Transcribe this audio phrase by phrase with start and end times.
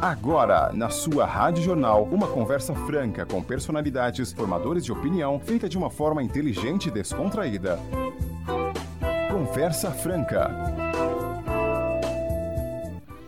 [0.00, 5.76] Agora, na sua Rádio Jornal, uma conversa franca com personalidades, formadores de opinião, feita de
[5.76, 7.78] uma forma inteligente e descontraída.
[9.30, 10.50] Conversa Franca.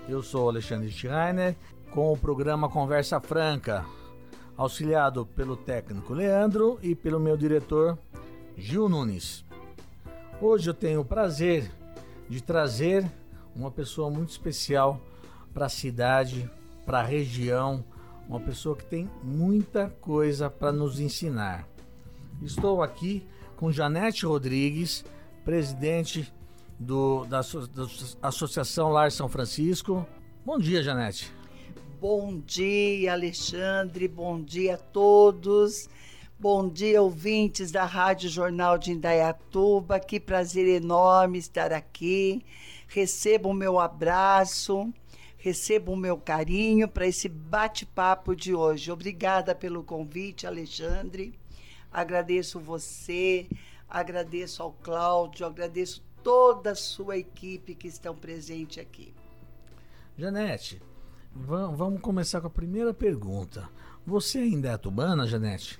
[0.08, 1.54] Eu sou Alexandre Schreiner
[1.90, 3.84] com o programa Conversa Franca,
[4.56, 7.98] auxiliado pelo técnico Leandro e pelo meu diretor
[8.56, 9.44] Gil Nunes.
[10.40, 11.70] Hoje eu tenho o prazer
[12.28, 13.04] de trazer
[13.54, 15.00] uma pessoa muito especial
[15.52, 16.50] para a cidade,
[16.84, 17.84] para a região,
[18.28, 21.68] uma pessoa que tem muita coisa para nos ensinar.
[22.42, 25.04] Estou aqui com Janete Rodrigues,
[25.44, 26.32] presidente
[26.78, 30.06] do, da, da Associação Lar São Francisco.
[30.44, 31.32] Bom dia, Janete.
[32.00, 34.08] Bom dia, Alexandre.
[34.08, 35.88] Bom dia a todos.
[36.38, 40.00] Bom dia, ouvintes da Rádio Jornal de Indaiatuba.
[40.00, 42.44] Que prazer enorme estar aqui.
[42.94, 44.92] Receba o meu abraço
[45.44, 48.90] receba o meu carinho para esse bate-papo de hoje.
[48.90, 51.38] Obrigada pelo convite, Alexandre.
[51.92, 53.46] Agradeço você,
[53.86, 59.12] agradeço ao Cláudio, agradeço toda a sua equipe que estão presente aqui.
[60.16, 60.80] Janete,
[61.30, 63.68] vamos começar com a primeira pergunta.
[64.06, 65.78] Você ainda é tubana, Janete?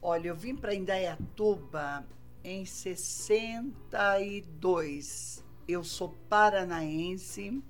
[0.00, 2.06] Olha, eu vim para Indaiatuba
[2.44, 5.49] em 62.
[5.70, 7.62] Eu sou paranaense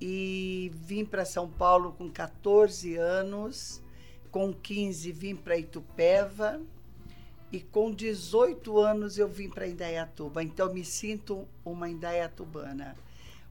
[0.00, 3.82] e vim para São Paulo com 14 anos,
[4.30, 6.60] com 15 vim para Itupeva
[7.50, 10.40] e com 18 anos eu vim para Indaiatuba.
[10.40, 12.94] Então me sinto uma indaiatubana.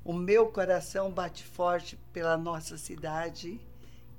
[0.06, 3.60] O meu coração bate forte pela nossa cidade,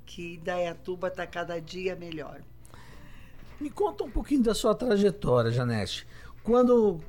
[0.05, 2.43] que Indaiatuba está cada dia melhor.
[3.59, 6.05] Me conta um pouquinho da sua trajetória, Janete.
[6.43, 7.01] Quando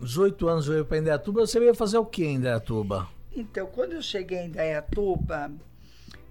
[0.00, 3.08] 18 anos veio para Indaiatuba, você veio fazer o que em Indaiatuba?
[3.34, 5.50] Então, quando eu cheguei em Dayatuba,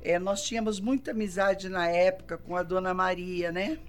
[0.02, 3.80] é, nós tínhamos muita amizade na época com a Dona Maria, né?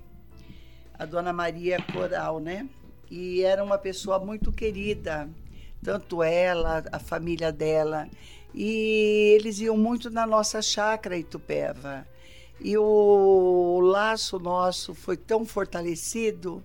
[0.98, 2.66] A Dona Maria Coral, né?
[3.10, 5.28] E era uma pessoa muito querida,
[5.82, 8.08] tanto ela, a família dela.
[8.54, 12.06] E eles iam muito na nossa chácara Itupeva.
[12.58, 16.62] E o laço nosso foi tão fortalecido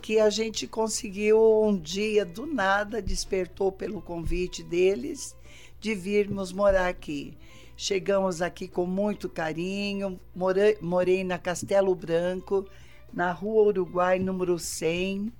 [0.00, 5.36] que a gente conseguiu um dia, do nada, despertou pelo convite deles
[5.78, 7.36] de virmos morar aqui.
[7.76, 12.66] Chegamos aqui com muito carinho, morei, morei na Castelo Branco,
[13.12, 15.32] na Rua Uruguai, número 100,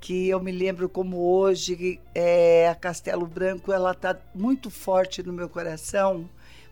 [0.00, 5.32] que eu me lembro como hoje é, a Castelo Branco ela está muito forte no
[5.32, 6.28] meu coração,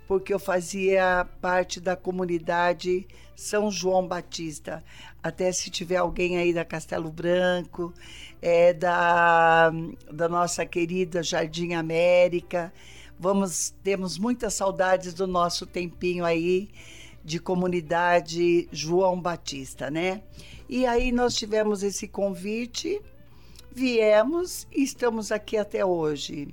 [0.06, 4.82] porque eu fazia parte da comunidade São João Batista.
[5.22, 7.92] Até se tiver alguém aí da Castelo Branco,
[8.40, 9.70] é, da,
[10.12, 12.72] da nossa querida Jardim América.
[13.18, 16.68] Vamos, temos muitas saudades do nosso tempinho aí
[17.24, 20.22] de comunidade João Batista, né?
[20.68, 23.00] E aí nós tivemos esse convite,
[23.72, 26.48] viemos e estamos aqui até hoje,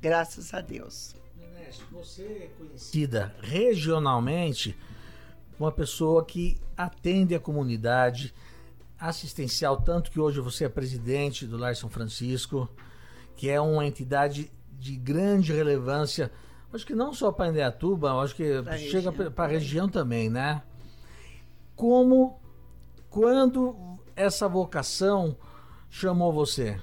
[0.00, 1.19] graças a Deus.
[1.92, 4.76] Você é conhecida regionalmente
[5.58, 8.34] uma pessoa que atende a comunidade
[8.98, 12.68] assistencial, tanto que hoje você é presidente do Lar São Francisco,
[13.36, 16.30] que é uma entidade de grande relevância,
[16.72, 20.62] acho que não só para Indaiatuba, acho que pra chega para a região também, né?
[21.76, 22.40] Como,
[23.08, 25.36] quando essa vocação
[25.88, 26.80] chamou você?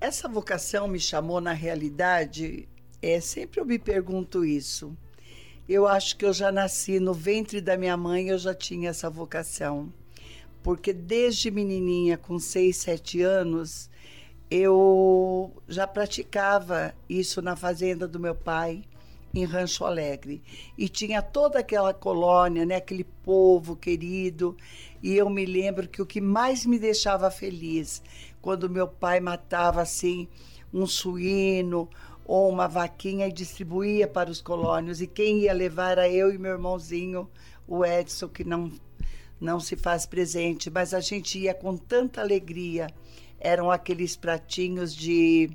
[0.00, 2.68] Essa vocação me chamou, na realidade,
[3.02, 4.96] é, sempre eu me pergunto isso.
[5.68, 9.10] Eu acho que eu já nasci no ventre da minha mãe, eu já tinha essa
[9.10, 9.92] vocação.
[10.62, 13.90] Porque desde menininha, com 6, 7 anos,
[14.48, 18.84] eu já praticava isso na fazenda do meu pai,
[19.34, 20.40] em Rancho Alegre.
[20.78, 24.56] E tinha toda aquela colônia, né, aquele povo querido.
[25.02, 28.00] E eu me lembro que o que mais me deixava feliz,
[28.40, 30.28] quando meu pai matava assim
[30.72, 31.88] um suíno
[32.24, 35.00] ou uma vaquinha e distribuía para os colônios.
[35.00, 37.28] E quem ia levar era eu e meu irmãozinho,
[37.66, 38.70] o Edson, que não,
[39.40, 40.70] não se faz presente.
[40.70, 42.88] Mas a gente ia com tanta alegria.
[43.38, 45.50] Eram aqueles pratinhos de.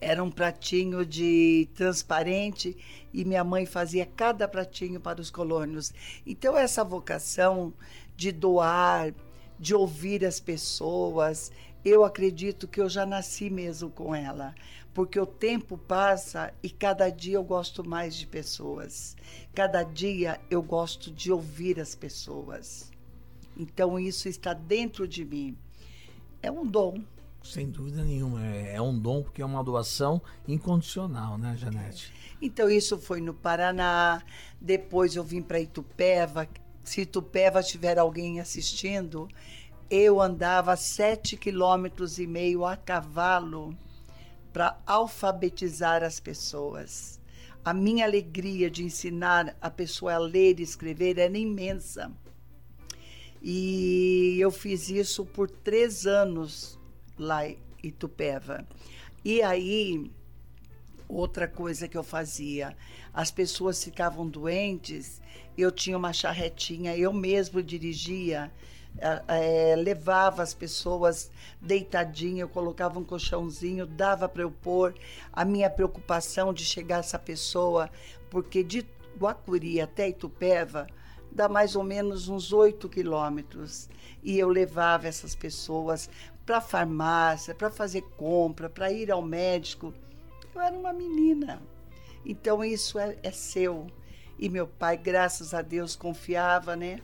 [0.00, 2.76] Era um pratinho de transparente
[3.12, 5.94] e minha mãe fazia cada pratinho para os colônios.
[6.26, 7.72] Então, essa vocação
[8.14, 9.14] de doar,
[9.58, 11.50] de ouvir as pessoas,
[11.82, 14.54] eu acredito que eu já nasci mesmo com ela
[14.94, 19.16] porque o tempo passa e cada dia eu gosto mais de pessoas.
[19.52, 22.92] Cada dia eu gosto de ouvir as pessoas.
[23.56, 25.58] Então isso está dentro de mim.
[26.40, 27.02] É um dom,
[27.42, 28.46] Sem dúvida nenhuma.
[28.46, 32.10] É, é um dom porque é uma doação incondicional, né, Janete?
[32.40, 34.22] Então, isso foi no Paraná.
[34.58, 36.48] Depois eu vim para Itupeva.
[36.82, 39.28] Se Itupeva tiver alguém assistindo,
[39.90, 43.76] eu andava sete quilômetros e meio a cavalo
[44.54, 47.20] para alfabetizar as pessoas.
[47.64, 52.12] A minha alegria de ensinar a pessoa a ler e escrever era imensa.
[53.42, 56.78] E eu fiz isso por três anos
[57.18, 58.64] lá em Itupeva.
[59.24, 60.08] E aí,
[61.08, 62.76] outra coisa que eu fazia,
[63.12, 65.20] as pessoas ficavam doentes,
[65.58, 68.52] eu tinha uma charretinha, eu mesmo dirigia,
[68.98, 71.30] é, levava as pessoas
[71.60, 74.94] deitadinha, eu colocava um colchãozinho, dava para eu pôr
[75.32, 77.90] a minha preocupação de chegar essa pessoa,
[78.30, 78.86] porque de
[79.18, 80.86] Guacuri até Itupeva
[81.30, 83.88] dá mais ou menos uns oito quilômetros.
[84.22, 86.08] E eu levava essas pessoas
[86.46, 89.92] para farmácia, para fazer compra, para ir ao médico.
[90.54, 91.60] Eu era uma menina.
[92.24, 93.88] Então isso é, é seu.
[94.38, 97.00] E meu pai, graças a Deus, confiava, né?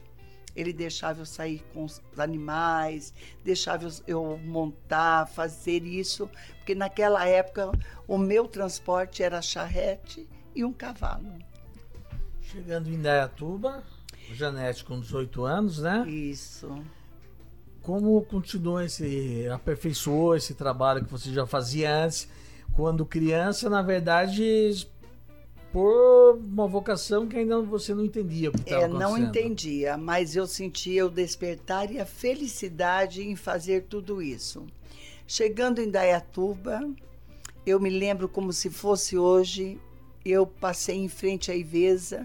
[0.54, 3.12] Ele deixava eu sair com os animais,
[3.44, 7.70] deixava eu montar, fazer isso, porque naquela época
[8.06, 11.32] o meu transporte era charrete e um cavalo.
[12.42, 13.84] Chegando em Dayatuba,
[14.32, 16.08] Janete com 18 anos, né?
[16.08, 16.72] Isso
[17.82, 22.28] como continuou esse aperfeiçoou esse trabalho que você já fazia antes
[22.74, 24.86] quando criança na verdade
[25.72, 31.10] por uma vocação que ainda você não entendia é não entendia mas eu sentia o
[31.10, 34.66] despertar e a felicidade em fazer tudo isso.
[35.26, 36.80] Chegando em Dayatuba
[37.64, 39.78] eu me lembro como se fosse hoje
[40.24, 42.24] eu passei em frente à Ivesa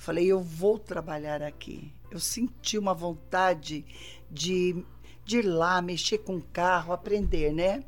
[0.00, 1.92] falei eu vou trabalhar aqui.
[2.10, 3.84] Eu senti uma vontade
[4.30, 4.82] de,
[5.24, 7.84] de ir lá, mexer com o carro, aprender, né?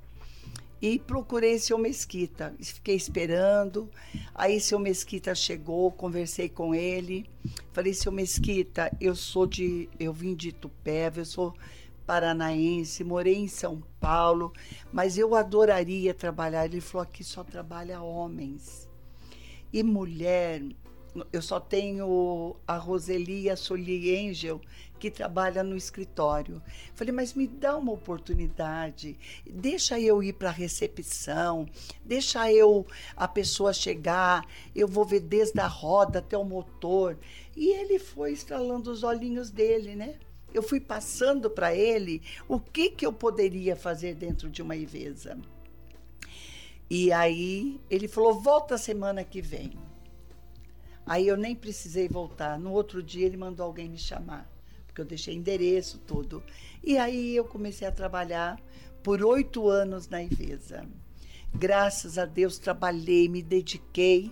[0.83, 2.53] E procurei seu Mesquita.
[2.61, 3.89] Fiquei esperando.
[4.35, 7.31] Aí seu Mesquita chegou, conversei com ele.
[7.73, 9.89] Falei, seu Mesquita, eu sou de.
[9.97, 11.55] Eu vim de Itupeva, eu sou
[12.05, 14.53] paranaense, morei em São Paulo,
[14.93, 16.65] mas eu adoraria trabalhar.
[16.65, 18.89] Ele falou: aqui só trabalha homens.
[19.73, 20.63] E mulher,
[21.33, 24.61] eu só tenho a Roseli e a Soli Angel,
[24.99, 26.63] que trabalha no escritório.
[26.95, 31.67] Falei, mas me dá uma oportunidade, deixa eu ir para a recepção,
[32.05, 32.87] deixa eu
[33.17, 37.19] a pessoa chegar, eu vou ver desde a roda até o motor.
[37.57, 40.19] E ele foi estralando os olhinhos dele, né?
[40.55, 45.39] Eu fui passando para ele o que, que eu poderia fazer dentro de uma Ivesa.
[46.89, 49.73] E aí ele falou: volta semana que vem.
[51.07, 52.59] Aí eu nem precisei voltar.
[52.59, 54.53] No outro dia ele mandou alguém me chamar
[54.93, 56.43] porque eu deixei endereço, tudo.
[56.85, 58.61] E aí eu comecei a trabalhar
[59.03, 60.87] por oito anos na Ivesa.
[61.55, 64.31] Graças a Deus trabalhei, me dediquei.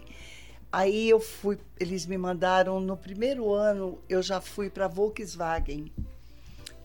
[0.71, 5.91] Aí eu fui, eles me mandaram no primeiro ano, eu já fui para Volkswagen,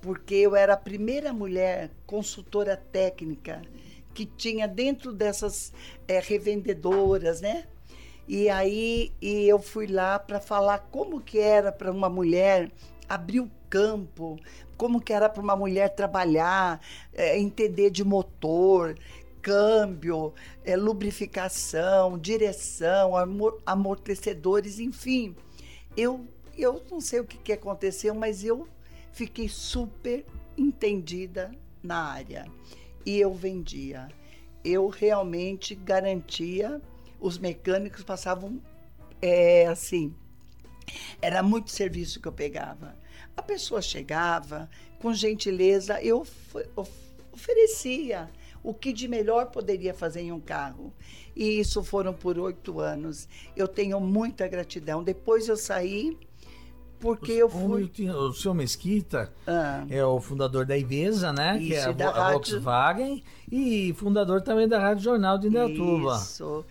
[0.01, 3.61] porque eu era a primeira mulher consultora técnica
[4.13, 5.73] que tinha dentro dessas
[6.07, 7.67] é, revendedoras, né?
[8.27, 12.71] E aí e eu fui lá para falar como que era para uma mulher
[13.07, 14.39] abrir o campo,
[14.77, 16.81] como que era para uma mulher trabalhar,
[17.13, 18.97] é, entender de motor,
[19.41, 20.33] câmbio,
[20.63, 25.35] é, lubrificação, direção, amor, amortecedores, enfim.
[25.95, 26.25] Eu,
[26.57, 28.67] eu não sei o que, que aconteceu, mas eu
[29.11, 30.25] fiquei super
[30.57, 31.51] entendida
[31.83, 32.45] na área.
[33.05, 34.07] E eu vendia.
[34.63, 36.81] Eu realmente garantia,
[37.25, 38.61] os mecânicos passavam
[39.19, 40.13] é, assim,
[41.19, 42.95] era muito serviço que eu pegava.
[43.35, 44.69] A pessoa chegava,
[45.01, 46.23] com gentileza, eu
[47.33, 48.29] oferecia
[48.63, 50.93] o que de melhor poderia fazer em um carro.
[51.35, 53.27] E isso foram por oito anos.
[53.57, 55.03] Eu tenho muita gratidão.
[55.03, 56.15] Depois eu saí
[56.99, 57.91] porque o, eu fui.
[58.11, 59.83] O senhor Mesquita ah.
[59.89, 61.57] é o fundador da Ivesa, né?
[61.57, 66.15] Isso, que é a, a Volkswagen e fundador também da Rádio Jornal de Indaiatuba.
[66.15, 66.63] Isso.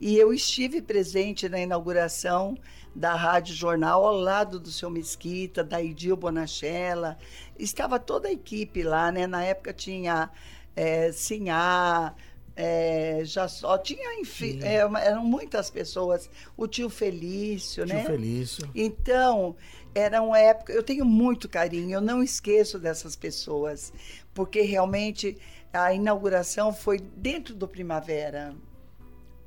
[0.00, 2.56] E eu estive presente na inauguração
[2.94, 7.18] da Rádio Jornal ao lado do seu Mesquita, da Idil Bonachella.
[7.58, 9.26] Estava toda a equipe lá, né?
[9.26, 10.30] Na época tinha
[10.74, 12.14] é, Sinhá,
[12.54, 16.30] é, já só tinha, enfim, é, eram muitas pessoas.
[16.56, 18.00] O tio Felício, tio né?
[18.00, 18.70] Tio Felício.
[18.74, 19.54] Então,
[19.94, 20.72] era uma época.
[20.72, 23.92] Eu tenho muito carinho, eu não esqueço dessas pessoas,
[24.32, 25.36] porque realmente
[25.72, 28.54] a inauguração foi dentro do Primavera.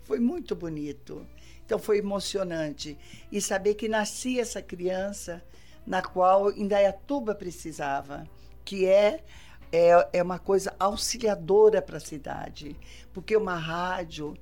[0.10, 1.24] Foi muito bonito.
[1.64, 2.98] Então foi emocionante.
[3.32, 5.40] E saber que nascia essa criança
[5.86, 8.28] na qual Indaiatuba precisava,
[8.66, 9.24] que é
[9.72, 12.76] é, é uma coisa auxiliadora para a cidade,
[13.14, 14.36] porque uma rádio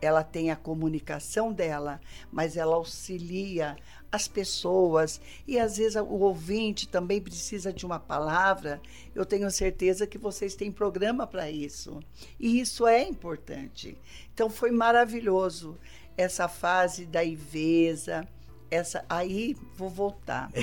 [0.00, 2.00] ela tem a comunicação dela,
[2.32, 3.76] mas ela auxilia
[4.12, 8.78] as pessoas e às vezes o ouvinte também precisa de uma palavra.
[9.14, 11.98] Eu tenho certeza que vocês têm programa para isso.
[12.38, 13.96] E isso é importante.
[14.34, 15.78] Então foi maravilhoso
[16.14, 18.28] essa fase da Ivesa,
[18.70, 20.50] essa aí vou voltar.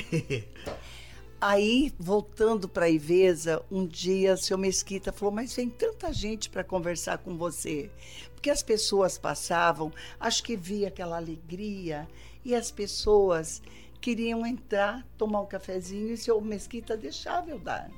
[1.42, 6.66] Aí, voltando para a Ivesa, um dia seu Mesquita falou: Mas vem tanta gente para
[6.66, 7.90] conversar com você.
[8.34, 9.90] Porque as pessoas passavam,
[10.20, 12.10] acho que via aquela alegria,
[12.50, 13.62] e as pessoas
[14.02, 17.92] queriam entrar, tomar um cafezinho, e o seu Mesquita deixava eu dar.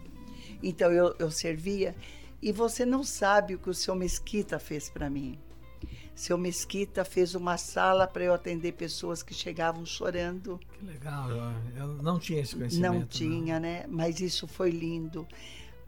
[0.62, 1.96] Então eu, eu servia,
[2.42, 5.40] e você não sabe o que o seu Mesquita fez para mim.
[6.14, 10.60] Seu Mesquita fez uma sala para eu atender pessoas que chegavam chorando.
[10.78, 11.30] Que legal,
[11.78, 12.94] eu não tinha esse conhecimento.
[12.94, 13.62] Não tinha, não.
[13.62, 13.86] né?
[13.88, 15.26] Mas isso foi lindo.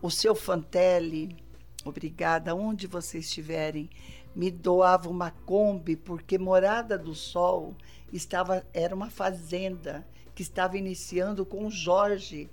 [0.01, 1.35] O seu Fantelli,
[1.83, 3.89] obrigada, onde vocês estiverem,
[4.35, 7.75] me doava uma Kombi, porque Morada do Sol
[8.11, 12.49] estava era uma fazenda que estava iniciando com o Jorge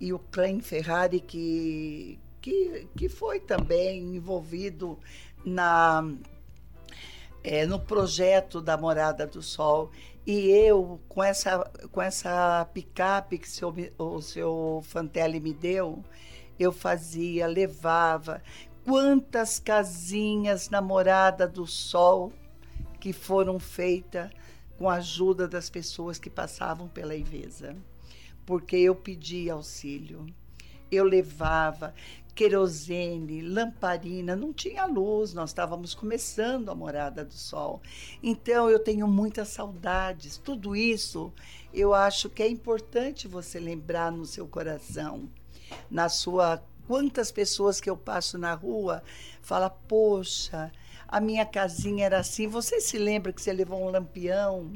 [0.00, 4.98] e o Clem Ferrari, que, que, que foi também envolvido
[5.44, 6.04] na
[7.42, 9.90] é, no projeto da Morada do Sol.
[10.26, 11.58] E eu, com essa,
[11.90, 16.04] com essa picape que seu, o seu Fantelli me deu,
[16.58, 18.42] eu fazia, levava.
[18.88, 22.32] Quantas casinhas na Morada do Sol
[22.98, 24.30] que foram feitas
[24.78, 27.76] com a ajuda das pessoas que passavam pela Ivesa.
[28.46, 30.24] Porque eu pedi auxílio.
[30.90, 31.92] Eu levava,
[32.34, 37.82] querosene, lamparina, não tinha luz, nós estávamos começando a morada do sol.
[38.22, 40.38] Então eu tenho muitas saudades.
[40.38, 41.30] Tudo isso
[41.74, 45.28] eu acho que é importante você lembrar no seu coração,
[45.90, 49.02] na sua quantas pessoas que eu passo na rua
[49.40, 50.72] fala, poxa,
[51.06, 52.48] a minha casinha era assim.
[52.48, 54.72] Você se lembra que você levou um lampião?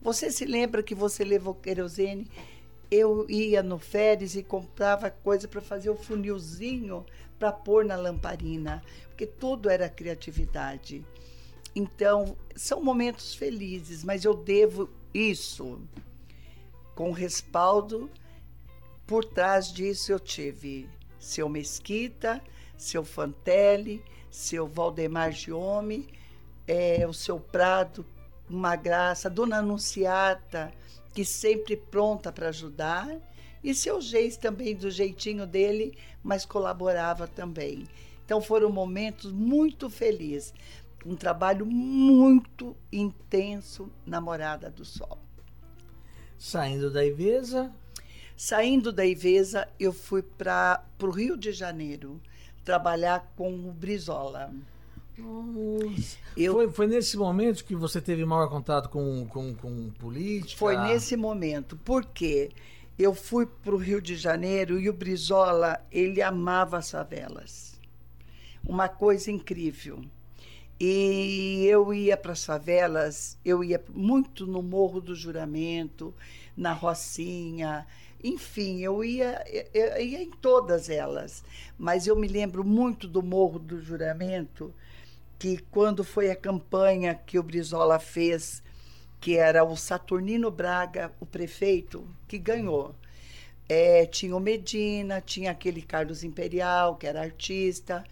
[0.00, 2.30] Você se lembra que você levou querosene?
[2.92, 7.06] eu ia no Férias e comprava coisa para fazer o funilzinho
[7.38, 11.02] para pôr na lamparina, porque tudo era criatividade.
[11.74, 15.80] Então, são momentos felizes, mas eu devo isso
[16.94, 18.10] com respaldo.
[19.06, 20.86] Por trás disso eu tive
[21.22, 22.42] seu Mesquita,
[22.76, 26.08] seu Fantelli, seu Valdemar Giome,
[26.66, 28.04] é, o seu Prado,
[28.50, 30.72] uma graça, Dona Anunciata,
[31.14, 33.08] que sempre pronta para ajudar,
[33.62, 37.86] e seu Geis também do jeitinho dele, mas colaborava também.
[38.24, 40.52] Então foram momentos muito felizes,
[41.06, 45.18] um trabalho muito intenso na Morada do Sol.
[46.36, 47.72] Saindo da Ivesa?
[48.44, 52.20] Saindo da Ivesa, eu fui para o Rio de Janeiro
[52.64, 54.52] trabalhar com o Brizola.
[56.36, 60.58] Eu, foi, foi, nesse momento que você teve maior contato com, com, com política?
[60.58, 62.50] Foi nesse momento, porque
[62.98, 67.80] eu fui para o Rio de Janeiro e o Brizola, ele amava as favelas.
[68.66, 70.02] Uma coisa incrível.
[70.80, 76.12] E eu ia para as favelas, eu ia muito no Morro do Juramento,
[76.56, 77.86] na Rocinha,
[78.22, 81.42] enfim, eu ia, eu ia em todas elas.
[81.78, 84.72] Mas eu me lembro muito do Morro do Juramento,
[85.38, 88.62] que quando foi a campanha que o Brizola fez,
[89.20, 92.94] que era o Saturnino Braga, o prefeito, que ganhou.
[93.68, 98.04] É, tinha o Medina, tinha aquele Carlos Imperial, que era artista,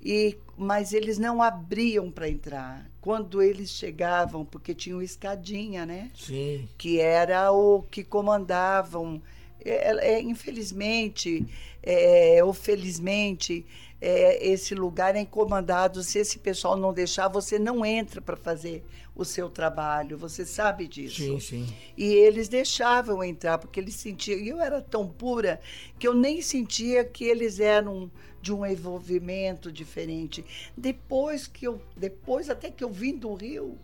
[0.00, 2.90] e mas eles não abriam para entrar.
[3.00, 6.10] Quando eles chegavam, porque tinha o Escadinha, né?
[6.14, 6.68] Sim.
[6.76, 9.22] Que era o que comandavam.
[9.64, 11.46] É, é, infelizmente,
[11.82, 13.64] é, ou felizmente,
[14.00, 16.02] é, esse lugar é comandado.
[16.02, 18.82] Se esse pessoal não deixar, você não entra para fazer
[19.14, 20.16] o seu trabalho.
[20.16, 21.22] Você sabe disso.
[21.22, 21.74] Sim, sim.
[21.96, 24.38] E eles deixavam entrar, porque eles sentiam.
[24.38, 25.60] E eu era tão pura
[25.98, 30.44] que eu nem sentia que eles eram de um envolvimento diferente.
[30.76, 31.80] Depois que eu.
[31.96, 33.76] Depois, até que eu vim do Rio,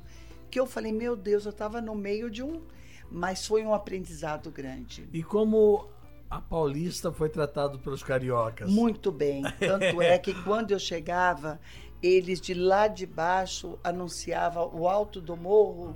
[0.51, 2.63] que eu falei, meu Deus, eu estava no meio de um.
[3.11, 5.09] Mas foi um aprendizado grande.
[5.13, 5.89] E como
[6.29, 8.69] a Paulista foi tratado pelos cariocas.
[8.69, 9.43] Muito bem.
[9.59, 11.61] Tanto é que quando eu chegava,
[12.03, 15.95] eles de lá de baixo anunciavam o alto do morro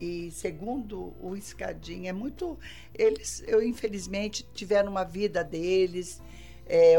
[0.00, 2.56] e segundo o escadinha é muito
[2.94, 6.22] eles eu infelizmente tiveram uma vida deles
[6.66, 6.94] é,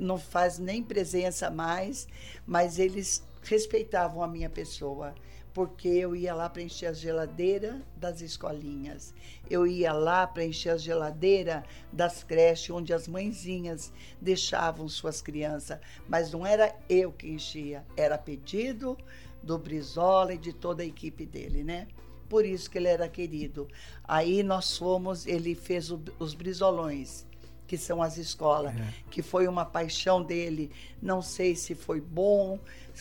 [0.00, 2.08] não faz nem presença mais
[2.46, 5.14] mas eles respeitavam a minha pessoa
[5.52, 9.14] porque eu ia lá para encher a geladeira das escolinhas.
[9.50, 15.78] Eu ia lá para encher a geladeira das creches onde as mãezinhas deixavam suas crianças,
[16.08, 18.96] mas não era eu que enchia, era pedido
[19.42, 21.88] do Brizola e de toda a equipe dele, né?
[22.28, 23.68] Por isso que ele era querido.
[24.04, 27.26] Aí nós fomos, ele fez o, os brizolões
[27.72, 28.92] que são as escolas, é.
[29.10, 30.70] que foi uma paixão dele.
[31.00, 32.60] Não sei se foi bom,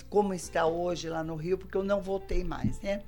[0.09, 3.03] como está hoje lá no Rio, porque eu não voltei mais, né?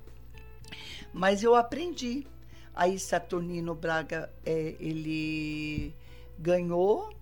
[1.13, 2.27] Mas eu aprendi.
[2.75, 5.95] Aí Saturnino Braga, é, ele
[6.37, 7.15] ganhou.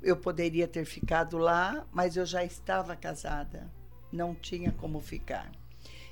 [0.00, 3.70] Eu poderia ter ficado lá, mas eu já estava casada.
[4.10, 5.52] Não tinha como ficar.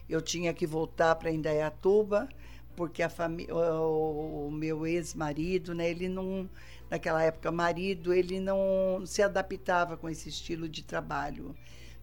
[0.07, 2.29] Eu tinha que voltar para Indaiatuba,
[2.77, 6.49] porque a família, o, meu ex-marido, né, ele não
[6.91, 11.55] naquela época, marido, ele não se adaptava com esse estilo de trabalho.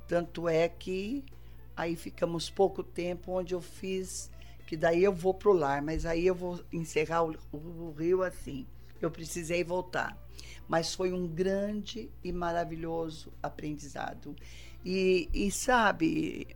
[0.08, 1.24] Tanto é que
[1.76, 4.30] aí ficamos pouco tempo onde eu fiz,
[4.68, 8.66] que daí eu vou pro lar, mas aí eu vou encerrar o, o Rio assim.
[9.02, 10.18] Eu precisei voltar.
[10.68, 14.36] Mas foi um grande e maravilhoso aprendizado.
[14.86, 16.48] E, e sabe,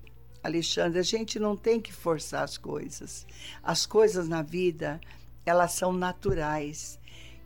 [0.46, 3.26] Alexandre, a gente não tem que forçar as coisas.
[3.64, 5.02] As coisas na vida,
[5.46, 7.00] elas são naturais.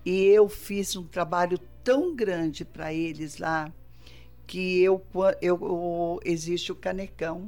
[0.05, 3.71] E eu fiz um trabalho tão grande para eles lá
[4.45, 5.01] que eu,
[5.41, 7.45] eu, existe o canecão.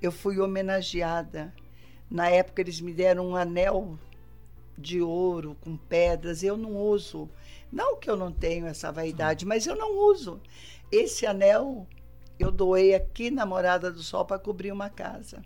[0.00, 1.52] Eu fui homenageada.
[2.08, 3.98] Na época eles me deram um anel
[4.78, 6.42] de ouro com pedras.
[6.42, 7.28] Eu não uso.
[7.70, 10.40] Não que eu não tenho essa vaidade, mas eu não uso.
[10.90, 11.86] Esse anel
[12.42, 15.42] eu doei aqui na Morada do Sol para cobrir uma casa.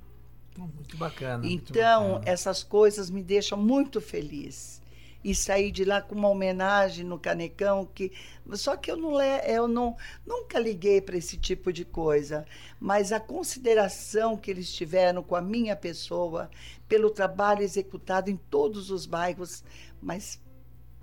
[0.57, 1.47] Muito bacana.
[1.47, 2.33] Então, muito bacana.
[2.33, 4.81] essas coisas me deixam muito feliz
[5.25, 8.13] e sair de lá com uma homenagem no canecão que
[8.53, 12.45] só que eu não eu não nunca liguei para esse tipo de coisa,
[12.79, 16.51] mas a consideração que eles tiveram com a minha pessoa
[16.87, 19.65] pelo trabalho executado em todos os bairros,
[20.01, 20.39] mas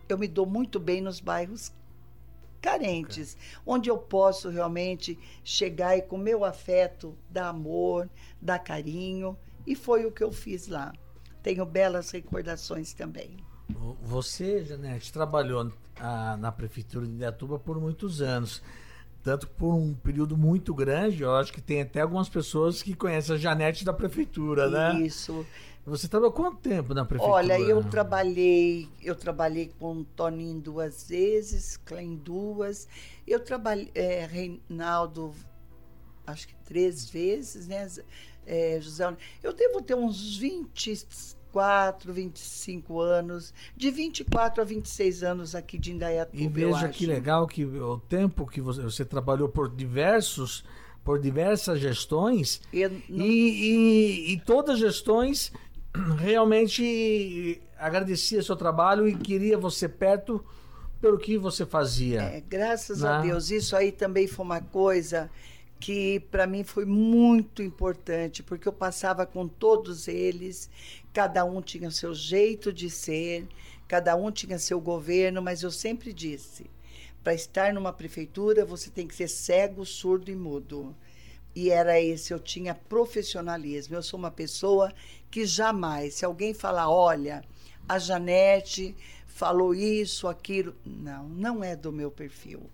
[0.08, 1.74] eu me dou muito bem nos bairros
[2.62, 3.62] carentes, okay.
[3.66, 10.06] onde eu posso realmente chegar e com meu afeto dar amor, dar carinho, e foi
[10.06, 10.94] o que eu fiz lá.
[11.42, 13.38] Tenho belas recordações também.
[14.02, 15.72] Você, Janete, trabalhou
[16.40, 18.62] na prefeitura de Indaiatuba por muitos anos.
[19.24, 23.36] Tanto por um período muito grande, eu acho que tem até algumas pessoas que conhecem
[23.36, 25.00] a Janete da prefeitura, né?
[25.02, 25.46] Isso.
[25.86, 27.36] Você trabalhou quanto tempo na prefeitura?
[27.36, 32.88] Olha, eu trabalhei, eu trabalhei com o Toninho duas vezes, Clem duas.
[33.28, 35.34] Eu trabalhei, é, Reinaldo,
[36.26, 37.88] acho que três vezes, né?
[38.46, 41.08] É, José, eu devo ter uns 20
[41.52, 46.42] 24, 25 anos, de 24 a 26 anos aqui de Indaiatuba.
[46.42, 50.64] E veja que legal que o tempo que você, você trabalhou por diversos
[51.04, 52.62] por diversas gestões
[53.10, 53.26] não...
[53.26, 55.52] e, e, e todas as gestões
[56.20, 60.46] realmente agradecia seu trabalho e queria você perto
[61.02, 62.22] pelo que você fazia.
[62.22, 63.10] É, graças né?
[63.10, 63.50] a Deus.
[63.50, 65.28] Isso aí também foi uma coisa
[65.82, 70.70] que para mim foi muito importante, porque eu passava com todos eles,
[71.14, 73.48] cada um tinha seu jeito de ser,
[73.88, 76.70] cada um tinha seu governo, mas eu sempre disse:
[77.24, 80.96] para estar numa prefeitura você tem que ser cego, surdo e mudo.
[81.54, 83.96] E era esse, eu tinha profissionalismo.
[83.96, 84.94] Eu sou uma pessoa
[85.30, 87.44] que jamais, se alguém falar, olha,
[87.88, 88.96] a Janete
[89.28, 92.70] falou isso, aquilo, não, não é do meu perfil.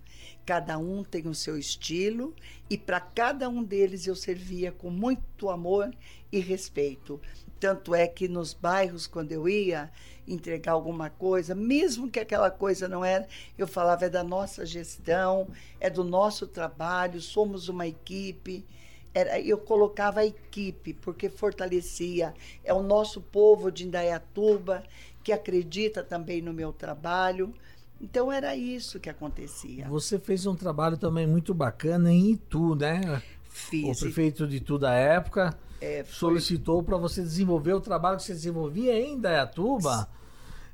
[0.46, 2.34] Cada um tem o seu estilo
[2.70, 5.94] e para cada um deles eu servia com muito amor
[6.32, 7.20] e respeito.
[7.60, 9.90] Tanto é que nos bairros, quando eu ia
[10.28, 15.48] entregar alguma coisa, mesmo que aquela coisa não era, eu falava é da nossa gestão,
[15.80, 18.66] é do nosso trabalho, somos uma equipe.
[19.14, 22.34] Era, eu colocava a equipe, porque fortalecia.
[22.64, 24.84] É o nosso povo de Indaiatuba
[25.24, 27.54] que acredita também no meu trabalho.
[28.00, 29.88] Então era isso que acontecia.
[29.88, 33.24] Você fez um trabalho também muito bacana em Itu, né?
[33.50, 33.98] Fiz.
[33.98, 36.14] O prefeito de Itu da época é, foi...
[36.14, 40.10] solicitou para você desenvolver o trabalho que você desenvolvia em Dayatuba,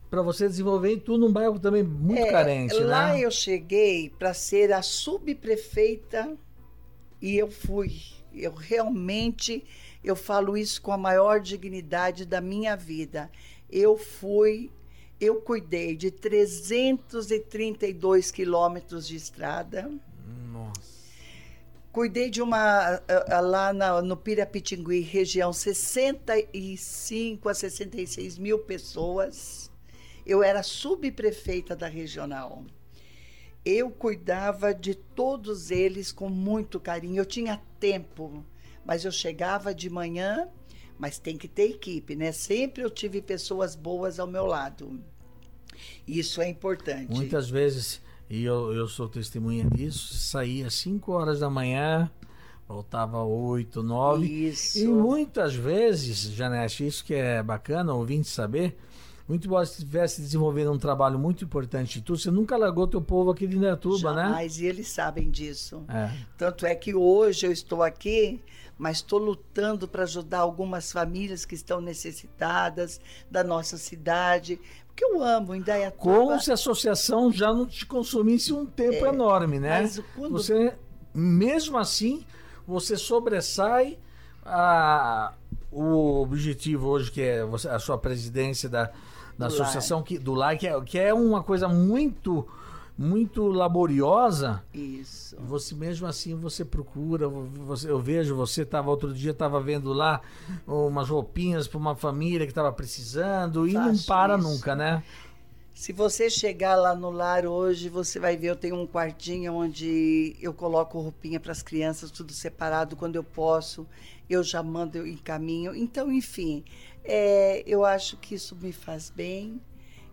[0.10, 3.22] para você desenvolver em Itu num bairro também muito é, carente, lá né?
[3.22, 6.38] eu cheguei para ser a subprefeita
[7.22, 8.02] e eu fui.
[8.34, 9.63] Eu realmente
[10.04, 13.32] eu falo isso com a maior dignidade da minha vida.
[13.72, 14.70] Eu fui
[15.24, 19.89] eu cuidei de 332 quilômetros de estrada.
[20.52, 20.92] Nossa.
[21.93, 22.99] Cuidei de uma,
[23.39, 29.69] lá na, no Pirapitingui, região, 65 a 66 mil pessoas.
[30.25, 32.65] Eu era subprefeita da regional.
[33.63, 37.17] Eu cuidava de todos eles com muito carinho.
[37.17, 38.43] Eu tinha tempo,
[38.84, 40.49] mas eu chegava de manhã,
[40.97, 42.32] Mas tem que ter equipe, né?
[42.32, 44.99] Sempre eu tive pessoas boas ao meu lado.
[46.08, 47.12] Isso é importante.
[47.12, 48.01] Muitas vezes,
[48.34, 52.10] e eu, eu sou testemunha disso, saía às 5 horas da manhã,
[52.67, 54.26] voltava às 8, 9.
[54.26, 54.80] Isso.
[54.80, 58.76] E muitas vezes, Janete, isso que é bacana, ouvinte saber,
[59.28, 63.30] muito embora estivesse desenvolvendo um trabalho muito importante de tu, você nunca largou teu povo
[63.30, 64.24] aqui de Indaiatuba, né?
[64.24, 65.86] Jamais, e eles sabem disso.
[65.88, 66.10] É.
[66.36, 68.41] Tanto é que hoje eu estou aqui,
[68.84, 73.00] mas estou lutando para ajudar algumas famílias que estão necessitadas
[73.32, 76.02] da nossa cidade, porque eu amo Indaiatuba.
[76.04, 79.78] Como se a associação já não te consumisse um tempo enorme, né?
[79.78, 80.76] É, mas quando- Você,
[81.13, 82.26] mesmo assim,
[82.67, 83.98] você sobressai
[84.46, 85.34] a,
[85.72, 88.91] o objetivo hoje, que é você- a sua presidência da,
[89.38, 92.46] da Do associação que, do LAR, que é, que é uma coisa muito,
[92.97, 94.63] muito laboriosa.
[94.73, 95.36] Isso.
[95.39, 100.21] Você mesmo assim você procura, você, eu vejo você estava outro dia estava vendo lá
[100.67, 104.47] umas roupinhas para uma família que estava precisando e não para isso.
[104.47, 105.03] nunca, né?
[105.73, 110.36] Se você chegar lá no lar hoje, você vai ver, eu tenho um quartinho onde
[110.39, 113.88] eu coloco roupinha para as crianças, tudo separado, quando eu posso,
[114.29, 115.75] eu já mando, eu encaminho.
[115.75, 116.63] Então, enfim,
[117.03, 119.60] é, eu acho que isso me faz bem,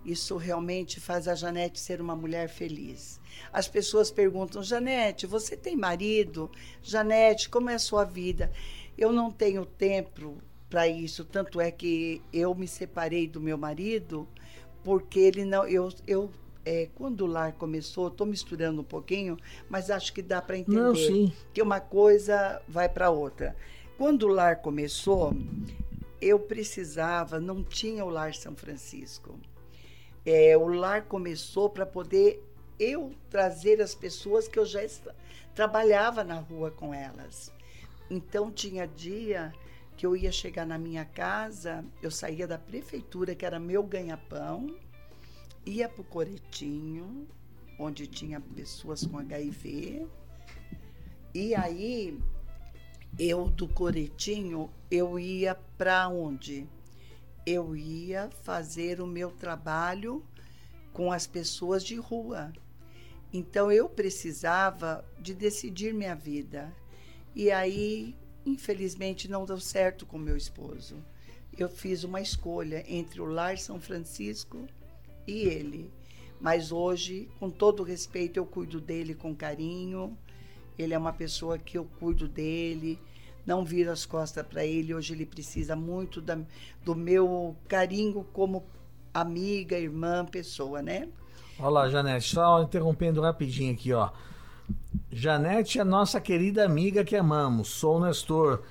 [0.05, 3.21] isso realmente faz a Janete ser uma mulher feliz.
[3.53, 6.51] As pessoas perguntam, Janete, você tem marido?
[6.83, 8.51] Janete, como é a sua vida?
[8.97, 14.29] Eu não tenho tempo para isso, tanto é que eu me separei do meu marido
[14.83, 15.67] porque ele não.
[15.67, 16.31] Eu, eu
[16.65, 19.37] é, quando o lar começou, estou misturando um pouquinho,
[19.69, 23.57] mas acho que dá para entender Não, que uma coisa vai para outra.
[23.97, 25.35] Quando o lar começou,
[26.21, 29.39] eu precisava, não tinha o lar São Francisco.
[30.25, 32.45] É, o lar começou para poder
[32.79, 34.81] eu trazer as pessoas que eu já
[35.55, 37.53] trabalhava na rua com elas.
[38.11, 39.53] Então tinha dia
[39.97, 44.75] que eu ia chegar na minha casa, eu saía da prefeitura, que era meu ganha-pão,
[45.67, 47.29] ia para o Coretinho,
[47.79, 50.07] onde tinha pessoas com HIV,
[51.35, 52.19] e aí
[53.19, 56.67] eu do Coretinho, eu ia para onde?
[57.47, 60.23] Eu ia fazer o meu trabalho
[60.93, 62.53] com as pessoas de rua.
[63.33, 66.75] Então eu precisava de decidir minha vida.
[67.35, 70.97] E aí, infelizmente, não deu certo com meu esposo.
[71.57, 74.67] Eu fiz uma escolha entre o Lar São Francisco
[75.27, 75.91] e ele.
[76.41, 80.17] Mas hoje, com todo respeito, eu cuido dele com carinho.
[80.79, 82.99] Ele é uma pessoa que eu cuido dele,
[83.47, 84.95] não viro as costas para ele.
[84.95, 86.39] Hoje ele precisa muito da,
[86.85, 88.65] do meu carinho como
[89.13, 91.09] amiga, irmã, pessoa, né?
[91.59, 94.11] Olha lá, Janete, só interrompendo rapidinho aqui, ó.
[95.13, 97.69] Janete é nossa querida amiga que amamos.
[97.69, 98.63] Sou o Nestor,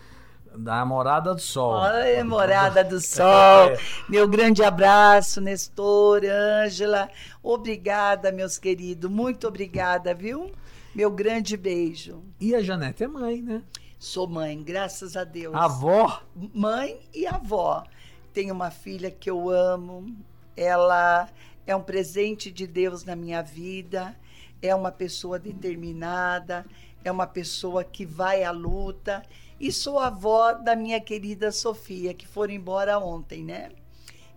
[0.56, 1.82] da Morada do Sol.
[1.82, 3.72] Oi, Morada do Sol.
[4.10, 7.10] Meu grande abraço, Nestor, Ângela.
[7.44, 9.10] Obrigada, meus queridos.
[9.10, 10.52] Muito obrigada, viu?
[10.94, 12.24] Meu grande beijo.
[12.40, 13.62] E a Janete é mãe, né?
[14.00, 15.54] Sou mãe, graças a Deus.
[15.54, 16.24] Avó.
[16.34, 17.84] Mãe e avó.
[18.32, 20.16] Tenho uma filha que eu amo.
[20.56, 21.28] Ela
[21.68, 24.18] é um presente de Deus na minha vida.
[24.62, 26.66] É uma pessoa determinada.
[27.04, 29.22] É uma pessoa que vai à luta.
[29.60, 33.70] E sou avó da minha querida Sofia, que foram embora ontem, né?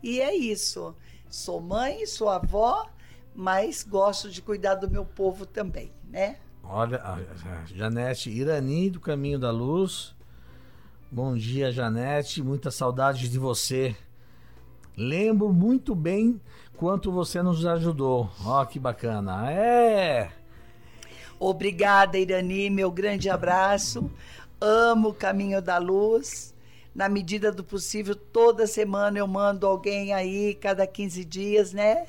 [0.02, 0.92] E é isso.
[1.30, 2.90] Sou mãe, sou avó,
[3.32, 6.40] mas gosto de cuidar do meu povo também, né?
[6.64, 7.18] Olha, a
[7.66, 10.14] Janete Irani do Caminho da Luz.
[11.10, 12.42] Bom dia, Janete.
[12.42, 13.94] Muita saudade de você.
[14.96, 16.40] Lembro muito bem
[16.76, 18.30] quanto você nos ajudou.
[18.44, 19.50] Ó, que bacana.
[19.50, 20.30] É.
[21.38, 24.10] Obrigada, Irani, meu grande abraço.
[24.60, 26.54] Amo o caminho da luz.
[26.94, 32.06] Na medida do possível, toda semana eu mando alguém aí, cada 15 dias, né?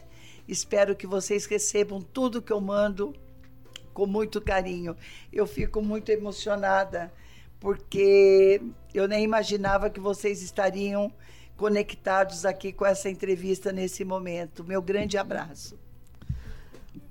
[0.48, 3.14] Espero que vocês recebam tudo que eu mando
[3.94, 4.96] com muito carinho.
[5.32, 7.12] Eu fico muito emocionada,
[7.60, 8.62] porque
[8.94, 11.12] eu nem imaginava que vocês estariam
[11.56, 14.64] conectados aqui com essa entrevista nesse momento.
[14.64, 15.78] Meu grande abraço.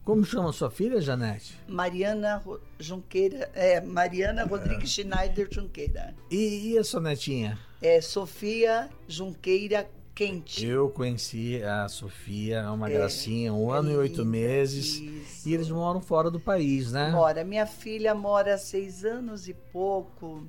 [0.05, 1.57] Como chama sua filha, Janete?
[1.69, 2.43] Mariana
[2.79, 6.13] Junqueira, é, Mariana Rodrigues Schneider Junqueira.
[6.29, 7.57] E, e a sua netinha?
[7.81, 10.67] É Sofia Junqueira Quente.
[10.67, 14.97] Eu conheci a Sofia, é uma É, gracinha, um ano e oito meses.
[14.97, 15.49] isso.
[15.49, 17.11] E eles moram fora do país, né?
[17.11, 17.43] Mora.
[17.45, 20.47] Minha filha mora há seis anos e pouco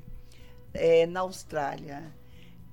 [0.73, 2.04] é, na Austrália.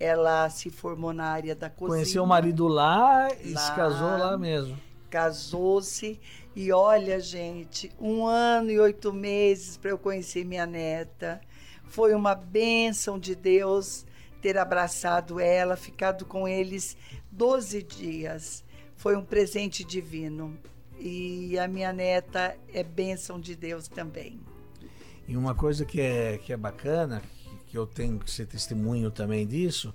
[0.01, 1.97] Ela se formou na área da cozinha.
[1.99, 3.75] Conheceu o marido lá e se Lá.
[3.77, 4.77] casou lá mesmo.
[5.09, 6.19] casou-se
[6.57, 11.41] e olha, gente, um ano e oito meses para eu conhecer minha neta.
[11.85, 14.07] Foi uma bênção de Deus
[14.41, 16.97] ter abraçado ela, ficado com eles
[17.31, 18.65] 12 dias.
[18.97, 20.57] Foi um presente divino.
[20.99, 24.41] E a minha neta é bênção de Deus também.
[25.27, 27.23] E uma coisa que é, que é bacana,
[27.67, 29.95] que eu tenho que ser testemunho também disso,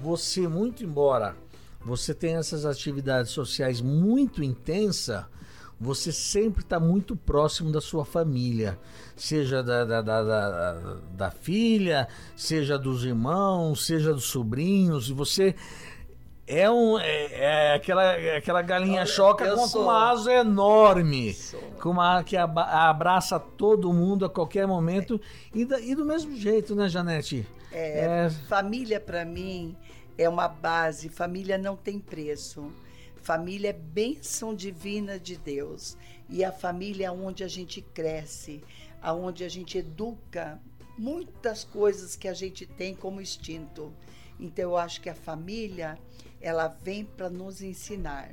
[0.00, 1.36] você, muito embora
[1.84, 5.24] você tenha essas atividades sociais muito intensas,
[5.82, 8.78] você sempre está muito próximo da sua família,
[9.16, 15.56] seja da, da, da, da, da filha, seja dos irmãos, seja dos sobrinhos, e você
[16.46, 21.34] é, um, é, é aquela, é aquela galinha Olha, choca com, com, uma asa enorme,
[21.34, 21.60] sou.
[21.80, 25.20] com uma que abraça todo mundo a qualquer momento
[25.52, 25.58] é.
[25.58, 27.44] e, da, e, do mesmo jeito, né, Janete?
[27.72, 28.30] É, é...
[28.48, 29.76] Família para mim
[30.16, 31.08] é uma base.
[31.08, 32.70] Família não tem preço.
[33.22, 35.96] Família é bênção divina de Deus.
[36.28, 38.62] E a família é onde a gente cresce,
[39.00, 40.60] aonde a gente educa
[40.98, 43.92] muitas coisas que a gente tem como instinto.
[44.38, 45.98] Então eu acho que a família,
[46.40, 48.30] ela vem para nos ensinar.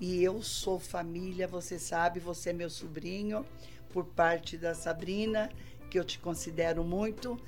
[0.00, 3.46] E eu sou família, você sabe, você é meu sobrinho,
[3.92, 5.50] por parte da Sabrina,
[5.90, 7.38] que eu te considero muito,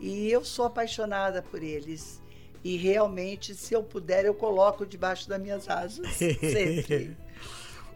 [0.00, 2.21] e eu sou apaixonada por eles.
[2.64, 6.06] E realmente, se eu puder, eu coloco debaixo das minhas asas.
[6.14, 7.16] Sempre.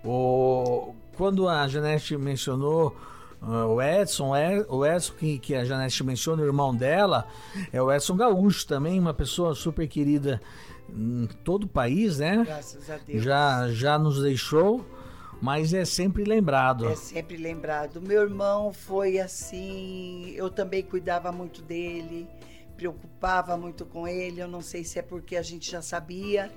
[0.05, 2.97] o, quando a Janete mencionou
[3.41, 4.33] uh, o Edson,
[4.69, 7.27] o Edson que, que a Janete menciona, o irmão dela,
[7.73, 10.41] é o Edson Gaúcho também, uma pessoa super querida
[10.89, 12.43] em todo o país, né?
[12.45, 13.23] Graças a Deus.
[13.23, 14.85] Já, já nos deixou,
[15.41, 16.89] mas é sempre lembrado.
[16.89, 18.01] É sempre lembrado.
[18.01, 22.29] Meu irmão foi assim, eu também cuidava muito dele
[22.77, 24.41] preocupava muito com ele.
[24.41, 26.53] Eu não sei se é porque a gente já sabia.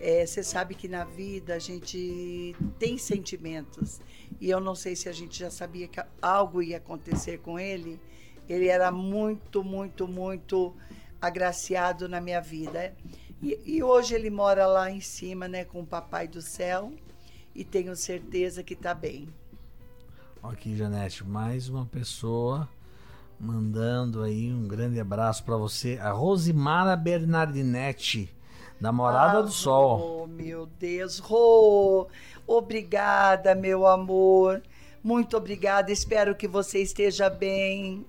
[0.00, 4.00] É, você sabe que na vida a gente tem sentimentos
[4.40, 8.00] e eu não sei se a gente já sabia que algo ia acontecer com ele.
[8.48, 10.74] Ele era muito, muito, muito
[11.20, 12.94] agraciado na minha vida.
[13.40, 16.92] E, e hoje ele mora lá em cima, né, com o Papai do Céu
[17.54, 19.28] e tenho certeza que está bem.
[20.42, 22.68] Aqui, Janete, mais uma pessoa
[23.38, 28.32] mandando aí um grande abraço para você, a Rosimara Bernardinetti,
[28.80, 30.22] namorada ah, do Sol.
[30.22, 32.08] Oh, meu Deus, Rô,
[32.46, 34.62] obrigada, meu amor.
[35.02, 35.90] Muito obrigada.
[35.90, 38.06] Espero que você esteja bem.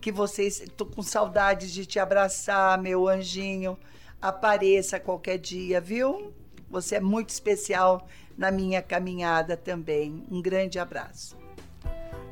[0.00, 3.76] Que você tô com saudades de te abraçar, meu anjinho.
[4.20, 6.32] Apareça qualquer dia, viu?
[6.70, 8.06] Você é muito especial
[8.38, 10.24] na minha caminhada também.
[10.30, 11.36] Um grande abraço.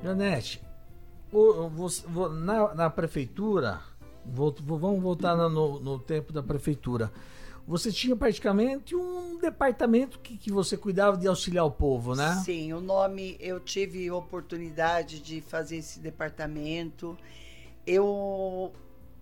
[0.02, 0.62] Janete,
[1.32, 3.80] o, na, na, prefeitura,
[4.24, 7.12] vou, vamos voltar no, no, tempo da prefeitura.
[7.66, 12.40] Você tinha praticamente um departamento que, que você cuidava de auxiliar o povo, né?
[12.42, 17.16] Sim, o nome, eu tive oportunidade de fazer esse departamento.
[17.86, 18.72] Eu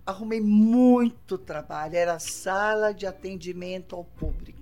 [0.05, 4.57] arrumei muito trabalho, era sala de atendimento ao público.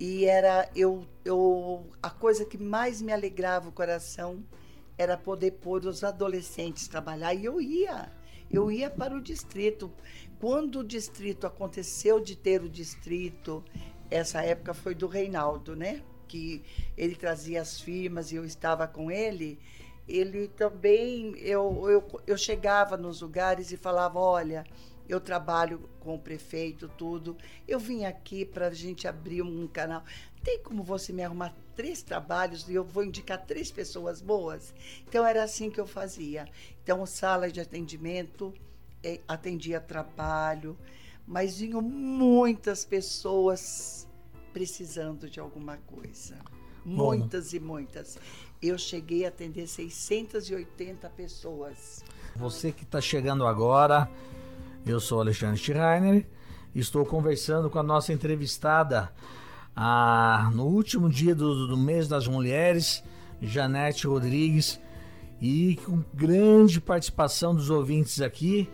[0.00, 4.42] E era eu, eu a coisa que mais me alegrava o coração
[4.98, 8.10] era poder pôr os adolescentes trabalhar e eu ia.
[8.50, 9.92] Eu ia para o distrito.
[10.40, 13.64] Quando o distrito aconteceu de ter o distrito,
[14.10, 16.02] essa época foi do Reinaldo, né?
[16.28, 16.62] Que
[16.96, 19.58] ele trazia as firmas e eu estava com ele.
[20.06, 24.64] Ele também, eu, eu, eu chegava nos lugares e falava: olha,
[25.08, 27.36] eu trabalho com o prefeito, tudo.
[27.66, 30.02] Eu vim aqui para a gente abrir um canal.
[30.42, 34.74] Tem como você me arrumar três trabalhos e eu vou indicar três pessoas boas?
[35.08, 36.48] Então era assim que eu fazia.
[36.82, 38.54] Então, sala de atendimento,
[39.02, 40.76] eh, atendia trabalho,
[41.26, 44.06] mas vinham muitas pessoas
[44.52, 46.36] precisando de alguma coisa.
[46.84, 47.56] Muitas Bom.
[47.56, 48.18] e muitas.
[48.62, 52.04] Eu cheguei a atender 680 pessoas.
[52.36, 54.08] Você que está chegando agora,
[54.86, 56.24] eu sou Alexandre Schreiner,
[56.72, 59.12] estou conversando com a nossa entrevistada
[60.54, 63.02] no último dia do, do mês das mulheres,
[63.42, 64.80] Janete Rodrigues,
[65.42, 68.70] e com grande participação dos ouvintes aqui.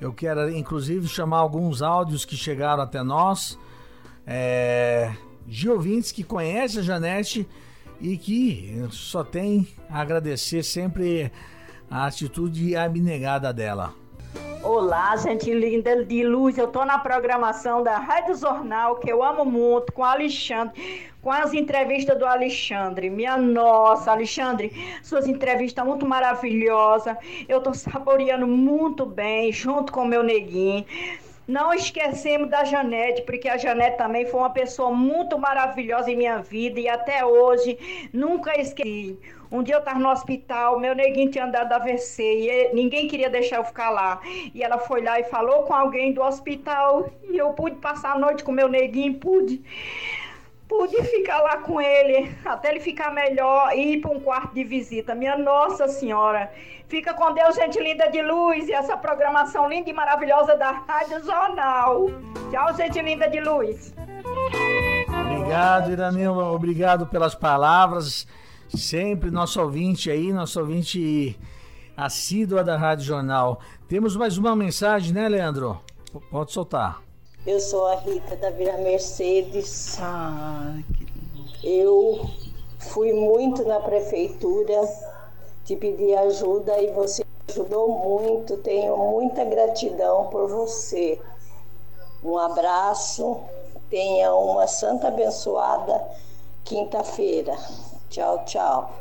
[0.00, 3.58] Eu quero inclusive chamar alguns áudios que chegaram até nós,
[4.24, 5.12] é,
[5.46, 7.46] de ouvintes que conhecem a Janete
[8.00, 11.30] e que só tem a agradecer sempre
[11.90, 13.99] a atitude abnegada dela.
[14.82, 16.56] Olá, gente linda de luz.
[16.56, 21.52] Eu tô na programação da Rádio Jornal, que eu amo muito, com Alexandre, com as
[21.52, 23.10] entrevistas do Alexandre.
[23.10, 27.14] Minha nossa, Alexandre, suas entrevistas muito maravilhosas.
[27.46, 30.86] Eu tô saboreando muito bem, junto com o meu neguinho.
[31.50, 36.38] Não esquecemos da Janete, porque a Janete também foi uma pessoa muito maravilhosa em minha
[36.38, 37.76] vida e até hoje
[38.12, 39.18] nunca esqueci.
[39.50, 43.56] Um dia eu estava no hospital, meu neguinho tinha andado AVC e ninguém queria deixar
[43.56, 44.20] eu ficar lá.
[44.54, 48.18] E ela foi lá e falou com alguém do hospital e eu pude passar a
[48.18, 49.60] noite com meu neguinho, pude
[50.70, 54.62] pude ficar lá com ele até ele ficar melhor e ir para um quarto de
[54.62, 55.16] visita.
[55.16, 56.48] Minha Nossa Senhora.
[56.88, 61.24] Fica com Deus, gente linda de luz, e essa programação linda e maravilhosa da Rádio
[61.24, 62.06] Jornal.
[62.50, 63.92] Tchau, gente linda de luz.
[65.08, 66.50] Obrigado, Iranilma.
[66.52, 68.26] Obrigado pelas palavras.
[68.68, 71.36] Sempre nosso ouvinte aí, nosso ouvinte
[71.96, 73.60] assídua da Rádio Jornal.
[73.88, 75.80] Temos mais uma mensagem, né, Leandro?
[76.30, 77.09] Pode soltar.
[77.46, 79.96] Eu sou a Rita da Vila Mercedes.
[79.98, 81.66] Ah, que...
[81.66, 82.28] Eu
[82.78, 84.80] fui muito na prefeitura,
[85.64, 88.58] te pedi ajuda e você ajudou muito.
[88.58, 91.20] Tenho muita gratidão por você.
[92.22, 93.38] Um abraço,
[93.88, 96.02] tenha uma santa abençoada
[96.64, 97.56] quinta-feira.
[98.10, 99.00] Tchau, tchau.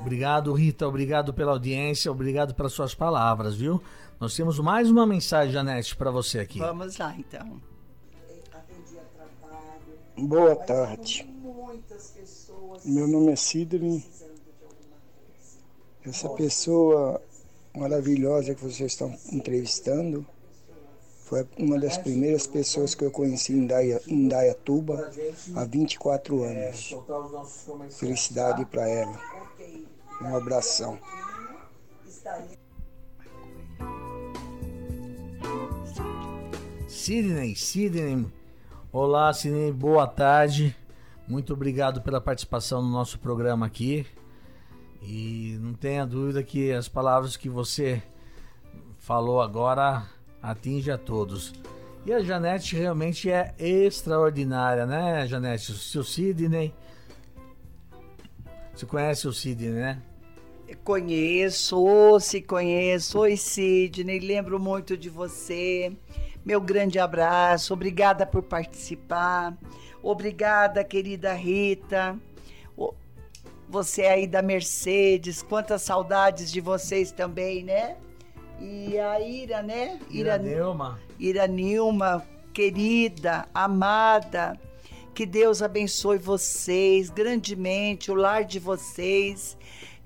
[0.00, 0.88] Obrigado, Rita.
[0.88, 2.10] Obrigado pela audiência.
[2.10, 3.80] Obrigado pelas suas palavras, viu?
[4.18, 6.58] Nós temos mais uma mensagem, Janete, para você aqui.
[6.58, 7.60] Vamos lá, então.
[10.16, 11.28] Boa tarde.
[12.82, 14.02] Meu nome é Sidney.
[16.02, 17.20] Essa pessoa
[17.76, 20.26] maravilhosa que vocês estão entrevistando
[21.24, 25.10] foi uma das primeiras pessoas que eu conheci em, Daia, em Dayatuba
[25.54, 26.94] há 24 anos.
[27.90, 29.20] Felicidade para ela.
[30.22, 30.98] Um abração.
[37.06, 38.26] Sidney, Sidney.
[38.90, 40.74] Olá, Sidney, boa tarde.
[41.28, 44.04] Muito obrigado pela participação no nosso programa aqui.
[45.00, 48.02] E não tenha dúvida que as palavras que você
[48.98, 50.04] falou agora
[50.42, 51.52] atinge a todos.
[52.04, 55.74] E a Janete realmente é extraordinária, né, Janete?
[55.74, 56.74] Seu Sidney.
[58.74, 60.02] Você conhece o Sidney, né?
[60.82, 63.20] Conheço, se conheço.
[63.20, 65.96] Oi, Sidney, lembro muito de você.
[66.46, 69.58] Meu grande abraço, obrigada por participar.
[70.00, 72.16] Obrigada, querida Rita.
[73.68, 77.96] Você aí da Mercedes, quantas saudades de vocês também, né?
[78.60, 79.98] E a Ira, né?
[80.08, 81.00] Ira, Ira Nilma.
[81.18, 84.56] Ira Nilma, querida, amada.
[85.12, 89.58] Que Deus abençoe vocês grandemente, o lar de vocês.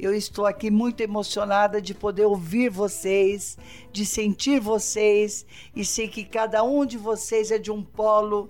[0.03, 3.59] Eu estou aqui muito emocionada de poder ouvir vocês,
[3.93, 5.45] de sentir vocês
[5.77, 8.49] e sei que cada um de vocês é de um polo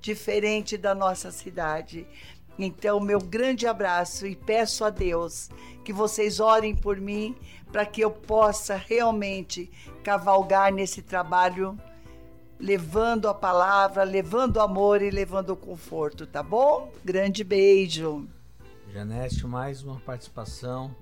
[0.00, 2.06] diferente da nossa cidade.
[2.56, 5.50] Então, meu grande abraço e peço a Deus
[5.84, 7.34] que vocês orem por mim
[7.72, 9.68] para que eu possa realmente
[10.04, 11.76] cavalgar nesse trabalho,
[12.60, 16.92] levando a palavra, levando amor e levando conforto, tá bom?
[17.04, 18.28] Grande beijo.
[18.92, 20.94] Janete, mais uma participação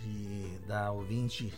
[0.00, 1.52] de, da ouvinte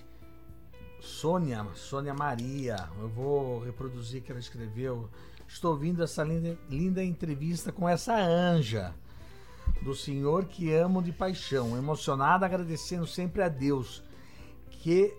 [0.98, 2.88] Sônia, Sônia Maria.
[2.98, 5.10] Eu vou reproduzir que ela escreveu.
[5.46, 8.94] Estou ouvindo essa linda, linda entrevista com essa anja
[9.82, 14.02] do Senhor que amo de paixão, emocionada, agradecendo sempre a Deus
[14.70, 15.14] que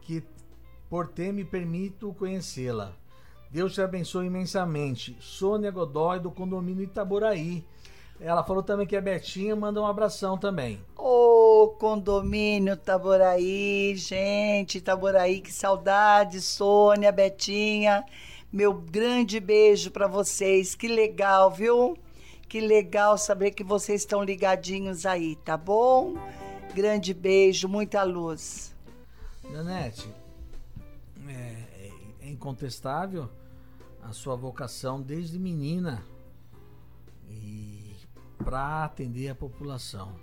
[0.00, 0.24] que
[0.88, 2.96] por ter me permito conhecê-la.
[3.50, 5.18] Deus te abençoe imensamente.
[5.20, 7.66] Sônia Godoy do condomínio Itaboraí.
[8.20, 10.80] Ela falou também que a Betinha manda um abração também.
[10.96, 18.04] Ô, oh, condomínio Taboraí, gente, Taboraí, que saudade, Sônia, Betinha.
[18.52, 20.74] Meu grande beijo para vocês.
[20.74, 21.96] Que legal, viu?
[22.48, 26.14] Que legal saber que vocês estão ligadinhos aí, tá bom?
[26.74, 28.74] Grande beijo, muita luz.
[29.52, 30.08] Janete,
[31.28, 31.90] é,
[32.22, 33.28] é incontestável
[34.02, 36.02] a sua vocação desde menina.
[37.28, 37.67] E
[38.44, 40.14] para atender a população.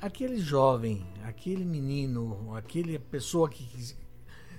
[0.00, 3.94] Aquele jovem, aquele menino, aquele pessoa que,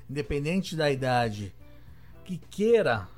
[0.09, 1.53] independente da idade,
[2.23, 3.09] que queira,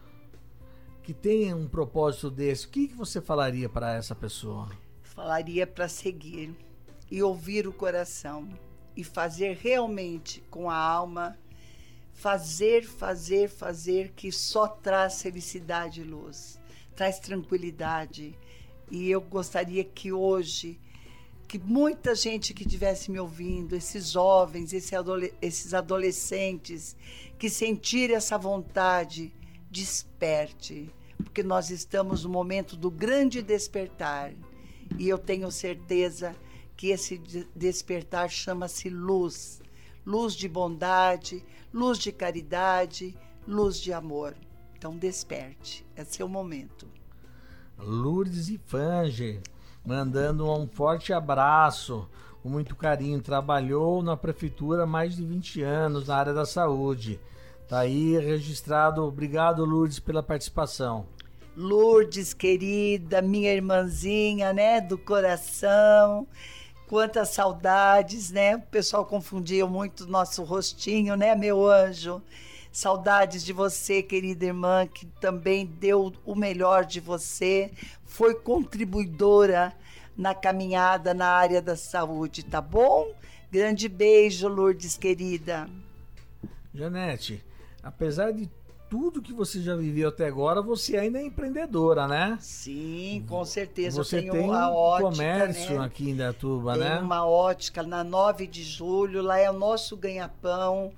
[1.03, 4.69] que tenha um propósito desse, o que, que você falaria para essa pessoa?
[5.03, 6.55] Falaria para seguir
[7.11, 8.49] e ouvir o coração
[8.95, 11.37] e fazer realmente com a alma,
[12.13, 16.59] fazer, fazer, fazer que só traz felicidade e luz,
[16.95, 18.37] traz tranquilidade,
[18.89, 20.79] e eu gostaria que hoje,
[21.47, 26.95] que muita gente que estivesse me ouvindo, esses jovens, esses adolescentes,
[27.37, 29.33] que sentirem essa vontade,
[29.69, 34.33] desperte, porque nós estamos no momento do grande despertar.
[34.97, 36.35] E eu tenho certeza
[36.77, 37.17] que esse
[37.55, 39.61] despertar chama-se luz.
[40.05, 41.43] Luz de bondade,
[41.73, 43.17] luz de caridade,
[43.47, 44.35] luz de amor.
[44.85, 46.87] Então desperte, é seu momento.
[47.75, 49.41] Lourdes e Fange,
[49.83, 52.07] mandando um forte abraço,
[52.43, 53.19] com muito carinho.
[53.19, 57.19] Trabalhou na prefeitura há mais de 20 anos na área da saúde.
[57.67, 59.03] Tá aí registrado.
[59.03, 61.07] Obrigado, Lourdes, pela participação.
[61.57, 66.27] Lourdes, querida, minha irmãzinha, né, do coração.
[66.87, 68.57] Quantas saudades, né?
[68.57, 72.21] O pessoal confundia muito nosso rostinho, né, meu anjo?
[72.75, 77.71] Saudades de você, querida irmã, que também deu o melhor de você,
[78.03, 79.73] foi contribuidora
[80.17, 83.13] na caminhada na área da saúde, tá bom?
[83.49, 85.69] Grande beijo, Lourdes, querida.
[86.73, 87.41] Janete,
[87.81, 88.49] apesar de
[88.89, 92.37] tudo que você já viveu até agora, você ainda é empreendedora, né?
[92.41, 94.03] Sim, com certeza.
[94.03, 95.85] Você eu tenho tem a ótica, comércio né?
[95.85, 96.99] aqui em Datuba, Tem né?
[96.99, 100.91] uma ótica na 9 de julho, lá é o nosso ganha-pão.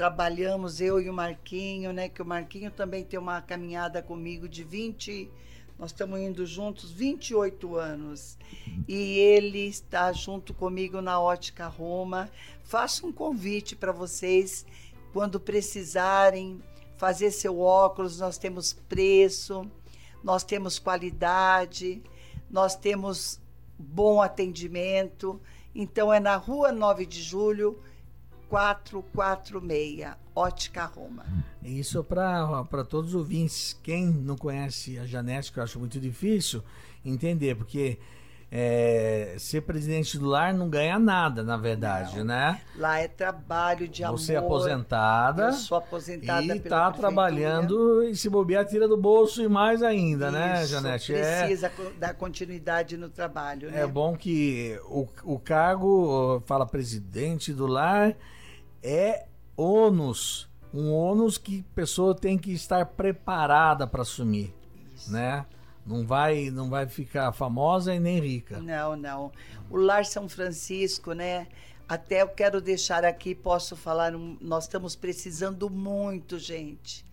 [0.00, 2.08] Trabalhamos eu e o Marquinho, né?
[2.08, 5.30] Que o Marquinho também tem uma caminhada comigo de 20.
[5.78, 8.38] Nós estamos indo juntos 28 anos.
[8.88, 12.30] E ele está junto comigo na Ótica Roma.
[12.64, 14.64] Faço um convite para vocês,
[15.12, 16.62] quando precisarem
[16.96, 19.70] fazer seu óculos, nós temos preço,
[20.24, 22.02] nós temos qualidade,
[22.50, 23.38] nós temos
[23.78, 25.38] bom atendimento.
[25.74, 27.78] Então é na Rua 9 de Julho,
[28.50, 31.24] 446, Ótica Roma.
[31.62, 33.78] Isso para todos os ouvintes.
[33.82, 36.62] Quem não conhece a Janete, que eu acho muito difícil
[37.04, 37.98] entender, porque
[38.52, 42.24] é, ser presidente do lar não ganha nada, na verdade, Não.
[42.24, 42.60] né?
[42.74, 44.18] Lá é trabalho de amor.
[44.18, 49.40] Você é aposentada Eu sou aposentada e está trabalhando e se bobear, tira do bolso
[49.42, 51.14] e mais ainda, né, Isso, Janete?
[51.14, 53.82] É, Precisa co- dar continuidade no trabalho, né?
[53.82, 58.16] é bom que o, o cargo, fala presidente do lar,
[58.82, 59.26] é
[59.56, 60.48] ônus.
[60.72, 64.54] Um ônus que a pessoa tem que estar preparada para assumir,
[64.94, 65.12] Isso.
[65.12, 65.44] né?
[65.84, 68.60] Não vai, não vai ficar famosa e nem rica.
[68.60, 69.32] Não, não.
[69.68, 71.48] O Lar São Francisco, né?
[71.88, 77.04] Até eu quero deixar aqui, posso falar, nós estamos precisando muito, gente.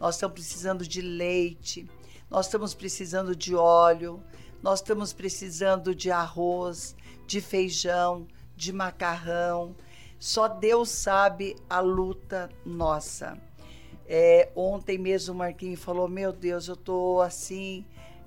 [0.00, 1.88] Nós estamos precisando de leite,
[2.28, 4.20] nós estamos precisando de óleo,
[4.60, 6.96] nós estamos precisando de arroz,
[7.28, 9.76] de feijão, de macarrão.
[10.18, 13.38] Só Deus sabe a luta nossa.
[14.06, 17.84] É, ontem mesmo o Marquinhos falou: Meu Deus, eu tô assim.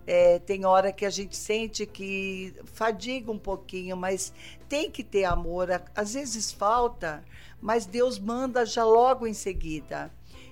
[0.07, 4.33] é, tem hora que a gente sente que fadiga um pouquinho, mas
[4.69, 5.67] tem que ter amor.
[5.93, 7.23] Às vezes falta,
[7.61, 10.09] mas Deus manda já logo em seguida.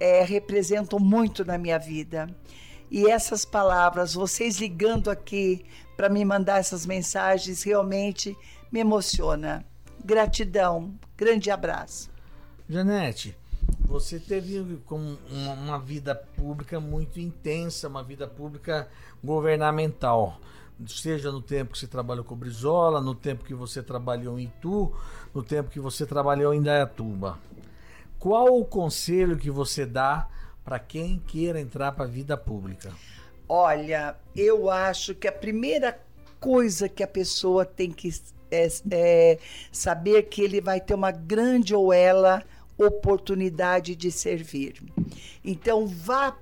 [0.00, 2.26] é, representam muito na minha vida.
[2.90, 5.62] E essas palavras, vocês ligando aqui
[5.94, 8.34] para me mandar essas mensagens, realmente
[8.72, 9.62] me emociona.
[10.02, 12.10] Gratidão, grande abraço.
[12.66, 13.36] Janete,
[13.94, 18.88] você teve com uma, uma vida pública muito intensa, uma vida pública
[19.22, 20.40] governamental.
[20.86, 24.92] seja no tempo que você trabalhou com Brizola, no tempo que você trabalhou em Itu,
[25.32, 27.38] no tempo que você trabalhou em Dayatuba.
[28.18, 30.28] Qual o conselho que você dá
[30.64, 32.90] para quem queira entrar para a vida pública?
[33.48, 36.00] Olha, eu acho que a primeira
[36.40, 38.10] coisa que a pessoa tem que
[38.50, 39.38] é, é
[39.70, 42.42] saber que ele vai ter uma grande ou ela
[42.76, 44.82] oportunidade de servir.
[45.44, 46.32] Então vá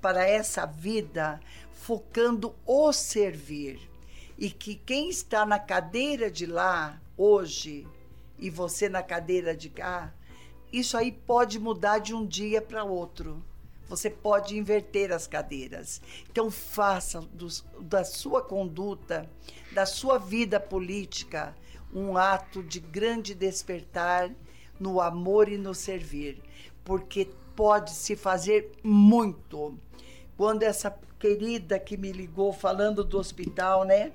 [0.00, 1.40] para essa vida
[1.72, 3.80] focando o servir.
[4.38, 7.86] E que quem está na cadeira de lá hoje
[8.38, 10.12] e você na cadeira de cá,
[10.72, 13.42] isso aí pode mudar de um dia para outro.
[13.88, 16.02] Você pode inverter as cadeiras.
[16.28, 17.46] Então, faça do,
[17.80, 19.30] da sua conduta,
[19.72, 21.56] da sua vida política,
[21.94, 24.30] um ato de grande despertar
[24.78, 26.40] no amor e no servir,
[26.84, 29.78] porque pode se fazer muito.
[30.36, 34.12] Quando essa querida que me ligou falando do hospital, né?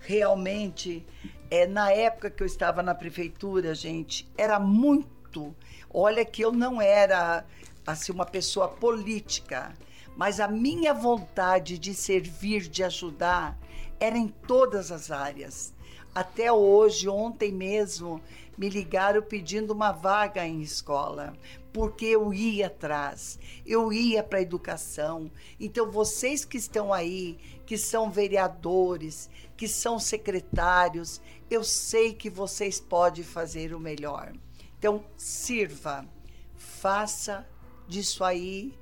[0.00, 1.04] Realmente,
[1.50, 5.54] é, na época que eu estava na prefeitura, gente, era muito.
[5.92, 7.44] Olha que eu não era
[7.86, 9.74] assim uma pessoa política,
[10.16, 13.58] mas a minha vontade de servir, de ajudar,
[14.00, 15.74] era em todas as áreas.
[16.14, 18.20] Até hoje, ontem mesmo,
[18.56, 21.34] me ligaram pedindo uma vaga em escola,
[21.72, 25.30] porque eu ia atrás, eu ia para a educação.
[25.60, 32.80] Então, vocês que estão aí, que são vereadores, que são secretários, eu sei que vocês
[32.80, 34.32] podem fazer o melhor.
[34.78, 36.06] Então, sirva,
[36.54, 37.46] faça
[37.86, 38.74] disso aí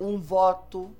[0.00, 0.90] um voto,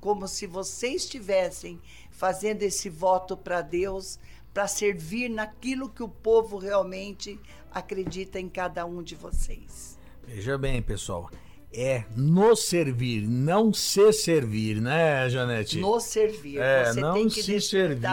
[0.00, 1.80] como se vocês estivessem
[2.10, 4.18] fazendo esse voto para Deus,
[4.54, 7.38] para servir naquilo que o povo realmente
[7.72, 9.98] acredita em cada um de vocês.
[10.22, 11.28] Veja bem, pessoal,
[11.72, 15.80] é nos servir, não se servir, né, Janete?
[15.80, 16.60] Nos servir.
[16.60, 18.08] É, você não tem que se servir.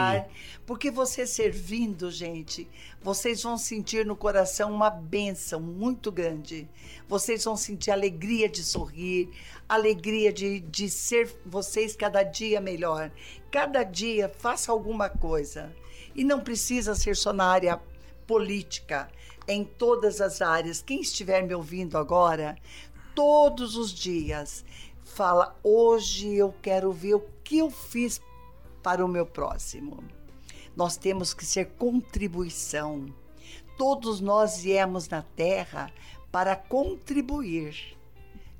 [0.65, 2.67] Porque você servindo, gente,
[3.01, 6.67] vocês vão sentir no coração uma bênção muito grande.
[7.07, 9.29] Vocês vão sentir alegria de sorrir,
[9.67, 13.11] alegria de, de ser vocês cada dia melhor.
[13.51, 15.71] Cada dia faça alguma coisa.
[16.16, 17.80] E não precisa ser só na área
[18.28, 19.09] política,
[19.47, 20.82] em todas as áreas.
[20.82, 22.57] Quem estiver me ouvindo agora,
[23.16, 24.64] todos os dias,
[25.03, 28.22] fala: hoje eu quero ver o que eu fiz
[28.82, 30.03] para o meu próximo.
[30.76, 33.14] Nós temos que ser contribuição.
[33.78, 35.91] Todos nós viemos na Terra
[36.32, 37.97] para contribuir.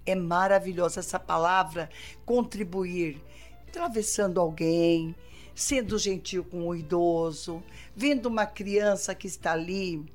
[0.06, 1.90] É maravilhosa essa palavra,
[2.26, 3.22] contribuir.
[3.68, 5.16] Atravessando alguém,
[5.56, 7.64] sendo gentil com o idoso,
[7.96, 10.06] vendo uma criança que está ali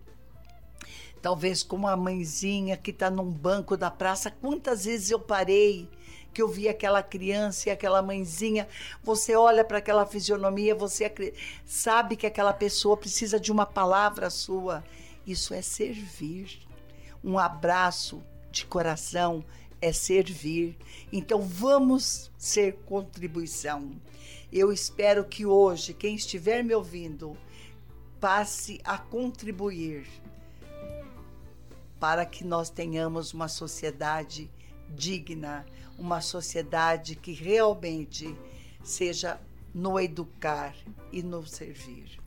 [1.26, 4.30] talvez como a mãezinha que está num banco da praça.
[4.30, 5.88] Quantas vezes eu parei
[6.32, 8.68] que eu vi aquela criança e aquela mãezinha,
[9.02, 11.10] você olha para aquela fisionomia, você
[11.64, 14.84] sabe que aquela pessoa precisa de uma palavra sua.
[15.26, 16.60] Isso é servir.
[17.24, 18.22] Um abraço
[18.52, 19.42] de coração
[19.80, 20.76] é servir.
[21.12, 23.90] Então vamos ser contribuição.
[24.52, 27.36] Eu espero que hoje, quem estiver me ouvindo,
[28.20, 30.06] passe a contribuir
[31.98, 34.50] para que nós tenhamos uma sociedade
[34.90, 35.66] digna,
[35.98, 38.36] uma sociedade que realmente
[38.82, 39.40] seja
[39.74, 40.74] no educar
[41.12, 42.18] e no servir.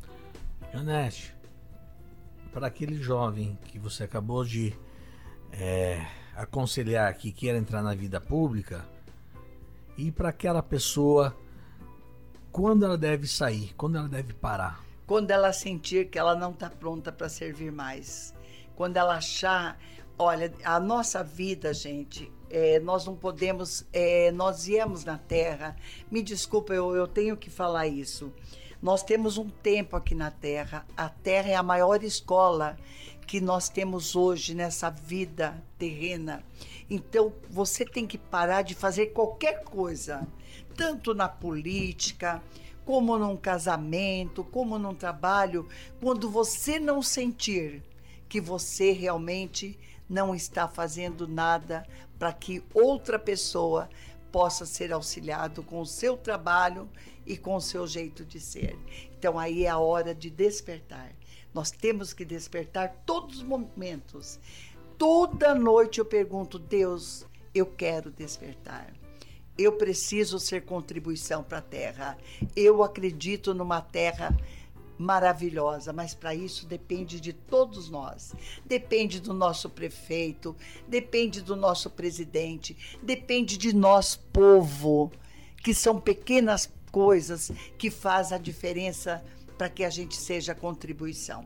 [0.73, 1.33] Janete,
[2.51, 4.73] para aquele jovem que você acabou de
[5.51, 6.05] é,
[6.35, 8.85] aconselhar que quer entrar na vida pública,
[9.97, 11.35] e para aquela pessoa,
[12.51, 14.83] quando ela deve sair, quando ela deve parar?
[15.05, 18.33] Quando ela sentir que ela não está pronta para servir mais
[18.79, 19.77] quando ela achar.
[20.17, 23.85] Olha, a nossa vida, gente, é, nós não podemos.
[23.91, 25.75] É, nós viemos na Terra.
[26.09, 28.31] Me desculpa, eu, eu tenho que falar isso.
[28.81, 30.85] Nós temos um tempo aqui na Terra.
[30.95, 32.77] A Terra é a maior escola
[33.27, 36.41] que nós temos hoje nessa vida terrena.
[36.89, 40.25] Então, você tem que parar de fazer qualquer coisa,
[40.79, 42.41] tanto na política,
[42.85, 45.67] como num casamento, como num trabalho,
[45.99, 47.83] quando você não sentir
[48.29, 49.77] que você realmente
[50.07, 51.85] não está fazendo nada
[52.17, 53.89] para que outra pessoa
[54.31, 56.89] possa ser auxiliado com o seu trabalho
[57.25, 58.79] e com o seu jeito de ser.
[59.17, 61.11] Então aí é a hora de despertar.
[61.53, 64.39] Nós temos que despertar todos os momentos.
[64.97, 68.98] Toda noite eu pergunto, Deus, eu quero despertar.
[69.59, 72.17] Eu preciso ser contribuição para a terra.
[72.55, 74.33] Eu acredito numa terra
[74.97, 78.33] maravilhosa, mas para isso depende de todos nós.
[78.65, 80.55] Depende do nosso prefeito,
[80.87, 85.11] depende do nosso presidente, depende de nós, povo,
[85.61, 89.21] que são pequenas coisas que faz a diferença
[89.57, 91.45] para que a gente seja contribuição.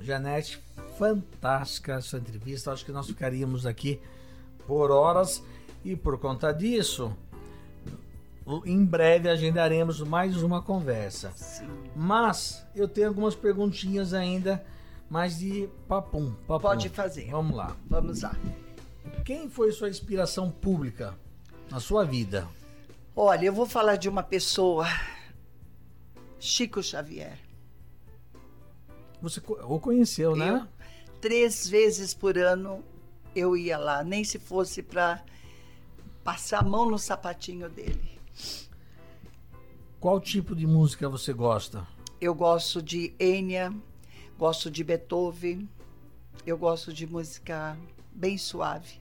[0.00, 0.60] Janete,
[0.98, 2.72] fantástica essa entrevista.
[2.72, 4.00] Acho que nós ficaríamos aqui
[4.66, 5.40] por horas
[5.84, 7.16] e por conta disso,
[8.64, 11.32] em breve agendaremos mais uma conversa.
[11.36, 11.68] Sim.
[11.94, 14.64] Mas eu tenho algumas perguntinhas ainda,
[15.08, 16.62] mais de papum, papum.
[16.62, 17.30] Pode fazer.
[17.30, 17.76] Vamos lá.
[17.88, 18.34] Vamos lá.
[19.24, 21.14] Quem foi sua inspiração pública
[21.70, 22.48] na sua vida?
[23.14, 24.86] Olha, eu vou falar de uma pessoa,
[26.38, 27.38] Chico Xavier.
[29.20, 30.64] Você o conheceu, né?
[30.64, 32.82] Eu, três vezes por ano
[33.34, 35.22] eu ia lá, nem se fosse para
[36.28, 38.20] passar a mão no sapatinho dele.
[39.98, 41.86] Qual tipo de música você gosta?
[42.20, 43.72] Eu gosto de Enya,
[44.38, 45.66] gosto de Beethoven,
[46.44, 47.78] eu gosto de música
[48.12, 49.00] bem suave.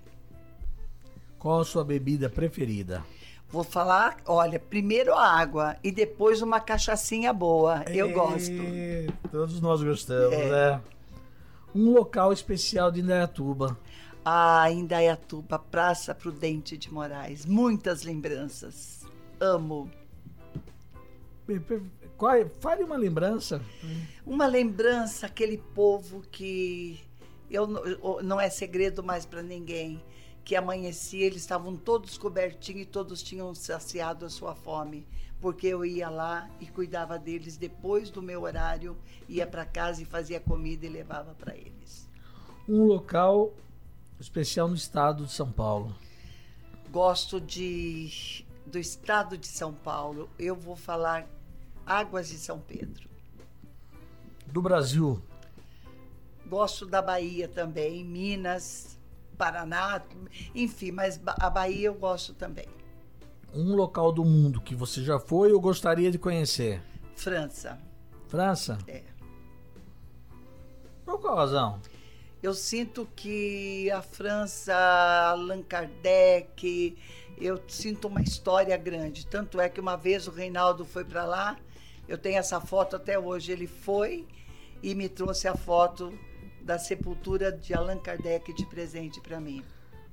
[1.37, 3.03] Qual a sua bebida preferida?
[3.49, 7.83] Vou falar, olha, primeiro a água e depois uma cachaçinha boa.
[7.89, 8.51] Eu É, gosto.
[9.29, 10.49] Todos nós gostamos, É.
[10.49, 10.81] né?
[11.75, 13.77] Um local especial de Indaiatuba.
[14.29, 17.45] Ah, Indaiatuba, Praça Prudente de Moraes.
[17.45, 19.05] Muitas lembranças.
[19.39, 19.89] Amo.
[22.17, 22.43] Qual é?
[22.59, 23.61] Fale uma lembrança.
[24.25, 26.99] Uma lembrança, aquele povo que
[27.49, 27.65] eu,
[28.21, 30.03] não é segredo mais para ninguém,
[30.43, 35.07] que amanhecia, eles estavam todos cobertinhos e todos tinham saciado a sua fome,
[35.39, 38.97] porque eu ia lá e cuidava deles depois do meu horário,
[39.29, 42.09] ia para casa e fazia comida e levava para eles.
[42.67, 43.53] Um local
[44.19, 45.95] especial no estado de São Paulo.
[46.91, 50.29] Gosto de do estado de São Paulo.
[50.37, 51.27] Eu vou falar
[51.85, 53.09] Águas de São Pedro.
[54.47, 55.21] Do Brasil.
[56.45, 58.97] Gosto da Bahia também, Minas,
[59.37, 60.01] Paraná,
[60.55, 62.67] enfim, mas a Bahia eu gosto também.
[63.53, 66.81] Um local do mundo que você já foi ou gostaria de conhecer.
[67.15, 67.79] França,
[68.27, 68.77] França?
[68.87, 69.03] é.
[71.05, 71.79] Por qual razão?
[72.41, 76.95] Eu sinto que a França, Allan Kardec,
[77.39, 79.25] eu sinto uma história grande.
[79.25, 81.57] Tanto é que uma vez o Reinaldo foi para lá,
[82.07, 83.51] eu tenho essa foto até hoje.
[83.51, 84.27] Ele foi
[84.81, 86.13] e me trouxe a foto
[86.61, 89.63] da sepultura de Allan Kardec de presente para mim.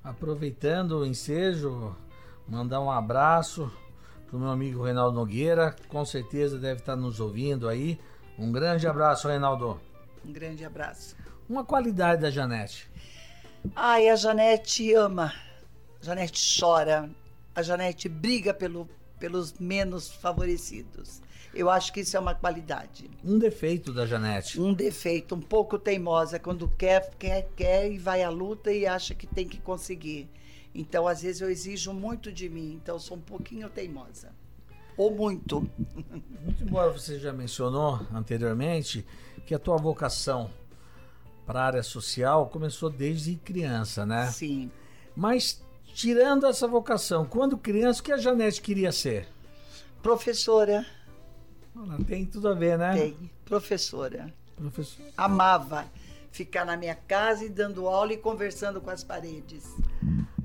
[0.02, 1.94] Aproveitando o ensejo,
[2.48, 3.70] mandar um abraço
[4.26, 5.76] pro meu amigo Reinaldo Nogueira.
[5.88, 8.00] Com certeza deve estar nos ouvindo aí.
[8.38, 9.80] Um grande abraço, Reinaldo.
[10.24, 11.16] Um grande abraço.
[11.48, 12.90] Uma qualidade da Janete.
[13.76, 15.32] Ai, a Janete ama.
[16.00, 17.10] A Janete chora.
[17.54, 18.88] A Janete briga pelo,
[19.18, 21.22] pelos menos favorecidos.
[21.54, 23.08] Eu acho que isso é uma qualidade.
[23.22, 24.60] Um defeito da Janete.
[24.60, 26.38] Um defeito, um pouco teimosa.
[26.38, 30.28] Quando quer, quer, quer e vai à luta e acha que tem que conseguir.
[30.74, 32.72] Então, às vezes, eu exijo muito de mim.
[32.72, 34.32] Então, sou um pouquinho teimosa.
[34.96, 35.60] Ou muito.
[36.44, 39.04] Muito embora você já mencionou anteriormente
[39.46, 40.50] que a tua vocação
[41.46, 44.26] para a área social começou desde criança, né?
[44.28, 44.70] Sim.
[45.14, 45.62] Mas
[45.94, 49.28] tirando essa vocação, quando criança, o que a Janete queria ser?
[50.02, 50.84] Professora.
[51.76, 52.94] Ela tem tudo a ver, né?
[52.94, 53.30] Tem.
[53.44, 54.32] Professora.
[54.56, 55.04] Professor.
[55.16, 55.86] Amava
[56.30, 59.64] ficar na minha casa e dando aula e conversando com as paredes.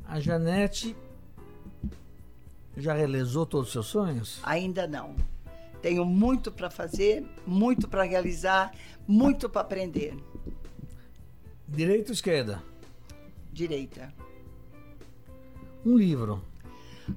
[0.07, 0.95] A Janete
[2.77, 4.39] já realizou todos os seus sonhos?
[4.43, 5.15] Ainda não.
[5.81, 8.71] Tenho muito para fazer, muito para realizar,
[9.07, 10.15] muito para aprender.
[11.71, 12.63] Direita ou esquerda?
[13.51, 14.13] Direita.
[15.85, 16.43] Um livro.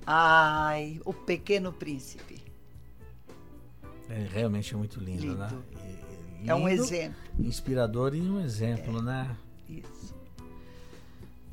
[0.06, 2.42] Ai, O Pequeno Príncipe.
[4.08, 5.36] É realmente muito lindo, Lindo.
[5.38, 5.62] né?
[6.44, 7.16] E- É um lindo, exemplo.
[7.38, 9.34] Inspirador e um exemplo, né?
[9.68, 10.14] Isso.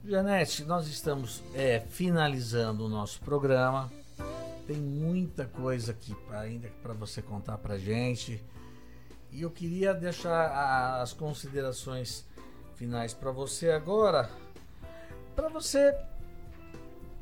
[0.05, 3.91] Janete, nós estamos é, finalizando o nosso programa.
[4.65, 8.41] Tem muita coisa aqui pra- ainda para você contar pra gente.
[9.31, 12.25] E eu queria deixar as considerações
[12.79, 14.29] finais para você agora,
[15.35, 15.93] para você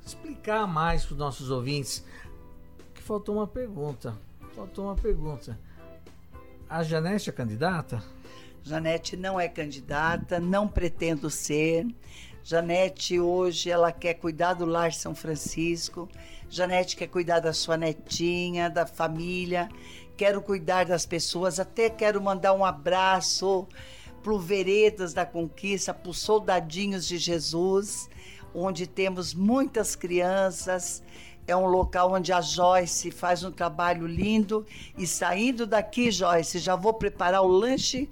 [0.06, 2.06] explicar mais para os nossos ouvintes
[2.94, 4.16] que faltou uma pergunta.
[4.56, 5.60] Faltou uma pergunta.
[6.70, 8.04] A Janete é candidata?
[8.62, 11.88] Janete não é candidata, não pretendo ser.
[12.44, 16.08] Janete hoje ela quer cuidar do Lar São Francisco.
[16.48, 19.70] Janete quer cuidar da sua netinha, da família.
[20.16, 21.60] Quero cuidar das pessoas.
[21.60, 23.68] Até quero mandar um abraço
[24.28, 28.10] pro Veredas da Conquista, os soldadinhos de Jesus,
[28.54, 31.02] onde temos muitas crianças.
[31.48, 34.66] É um local onde a Joyce faz um trabalho lindo.
[34.98, 38.10] E saindo daqui, Joyce, já vou preparar o lanche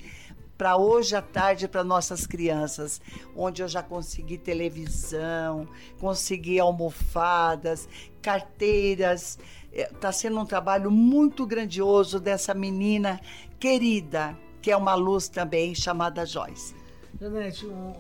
[0.58, 3.02] para hoje à tarde para nossas crianças,
[3.36, 5.68] onde eu já consegui televisão,
[6.00, 7.90] consegui almofadas,
[8.22, 9.38] carteiras.
[9.70, 13.20] Está é, sendo um trabalho muito grandioso dessa menina
[13.60, 16.74] querida, que é uma luz também, chamada Joyce.
[17.22, 17.94] Janete, um,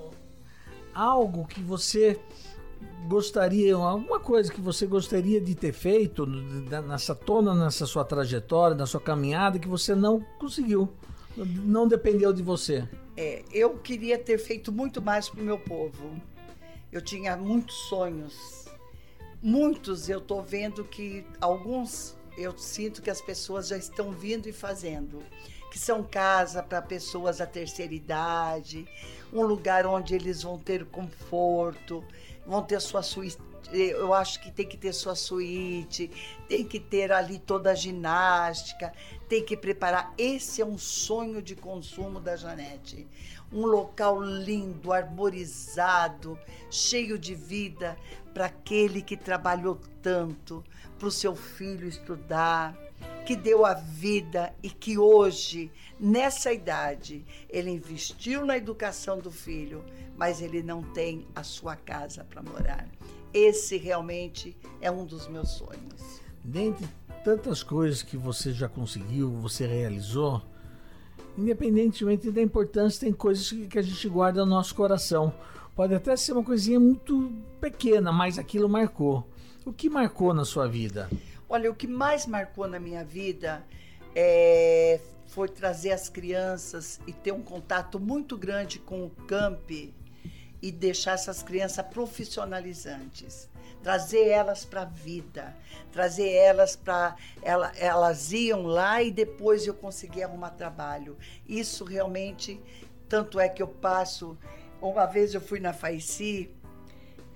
[0.95, 2.20] algo que você
[3.07, 8.88] gostaria, alguma coisa que você gostaria de ter feito nessa toda nessa sua trajetória, na
[8.88, 10.91] sua caminhada, que você não conseguiu,
[11.38, 12.89] não dependeu de você?
[13.16, 16.20] É, eu queria ter feito muito mais para o meu povo.
[16.91, 18.66] Eu tinha muitos sonhos,
[19.39, 20.09] muitos.
[20.09, 25.22] Eu estou vendo que alguns eu sinto que as pessoas já estão vindo e fazendo
[25.76, 28.88] que são casa para pessoas da terceira idade,
[29.34, 32.01] um lugar onde eles vão ter conforto,
[32.47, 33.38] vão ter sua suíte.
[33.73, 36.09] Eu acho que tem que ter sua suíte,
[36.47, 38.93] tem que ter ali toda a ginástica,
[39.28, 40.13] tem que preparar.
[40.17, 43.05] Esse é um sonho de consumo da Janete.
[43.51, 46.39] Um local lindo, arborizado,
[46.71, 47.97] cheio de vida
[48.34, 50.63] para aquele que trabalhou tanto,
[50.97, 52.73] para o seu filho estudar,
[53.26, 59.84] que deu a vida e que hoje, nessa idade, ele investiu na educação do filho,
[60.16, 62.88] mas ele não tem a sua casa para morar.
[63.34, 66.22] Esse realmente é um dos meus sonhos.
[66.43, 66.88] Dentre
[67.24, 70.41] tantas coisas que você já conseguiu, você realizou,
[71.36, 75.34] independentemente da importância, tem coisas que a gente guarda no nosso coração.
[75.76, 79.28] Pode até ser uma coisinha muito pequena, mas aquilo marcou.
[79.66, 81.10] O que marcou na sua vida?
[81.48, 83.64] Olha, o que mais marcou na minha vida
[84.16, 90.72] é, foi trazer as crianças e ter um contato muito grande com o camp e
[90.72, 93.48] deixar essas crianças profissionalizantes,
[93.84, 95.56] trazer elas para a vida,
[95.91, 101.16] trazer elas para ela, elas iam lá e depois eu consegui arrumar trabalho.
[101.48, 102.60] Isso realmente,
[103.08, 104.36] tanto é que eu passo.
[104.82, 106.50] Uma vez eu fui na Faici,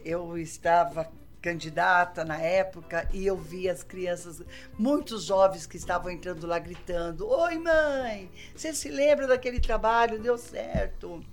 [0.03, 4.41] eu estava candidata na época e eu vi as crianças,
[4.77, 10.19] muitos jovens que estavam entrando lá gritando: Oi, mãe, você se lembra daquele trabalho?
[10.19, 11.23] Deu certo.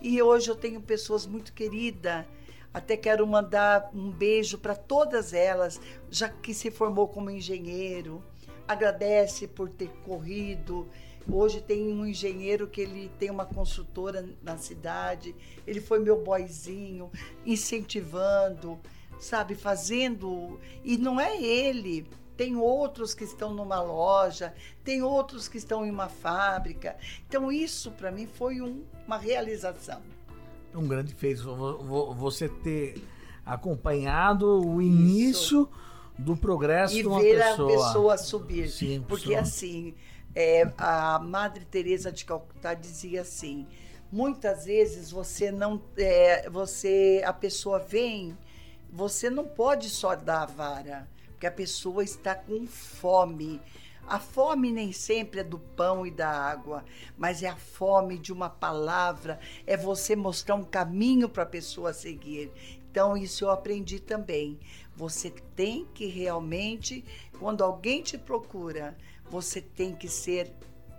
[0.00, 2.26] E hoje eu tenho pessoas muito queridas.
[2.72, 5.80] Até quero mandar um beijo para todas elas,
[6.10, 8.22] já que se formou como engenheiro.
[8.66, 10.88] Agradece por ter corrido.
[11.30, 15.34] Hoje tem um engenheiro que ele tem uma construtora na cidade.
[15.66, 17.10] Ele foi meu boizinho,
[17.46, 18.78] incentivando
[19.24, 20.58] sabe, fazendo.
[20.84, 22.06] E não é ele.
[22.36, 24.52] Tem outros que estão numa loja,
[24.82, 26.96] tem outros que estão em uma fábrica.
[27.28, 30.02] Então, isso para mim foi um, uma realização.
[30.74, 31.42] Um grande feito.
[32.16, 33.00] Você ter
[33.46, 35.68] acompanhado o início isso.
[36.18, 37.72] do progresso e de uma ver pessoa.
[37.72, 38.68] a pessoa subir.
[38.68, 39.40] Sim, Porque, pessoa.
[39.40, 39.94] assim,
[40.34, 43.64] é, a Madre Teresa de Calcutá dizia assim:
[44.10, 45.80] muitas vezes você não.
[45.96, 48.36] É, você A pessoa vem
[48.94, 53.60] você não pode só dar a vara, porque a pessoa está com fome.
[54.06, 56.84] A fome nem sempre é do pão e da água,
[57.18, 61.92] mas é a fome de uma palavra, é você mostrar um caminho para a pessoa
[61.92, 62.52] seguir.
[62.88, 64.60] Então, isso eu aprendi também.
[64.94, 67.04] Você tem que realmente,
[67.40, 68.96] quando alguém te procura,
[69.28, 70.52] você tem que ser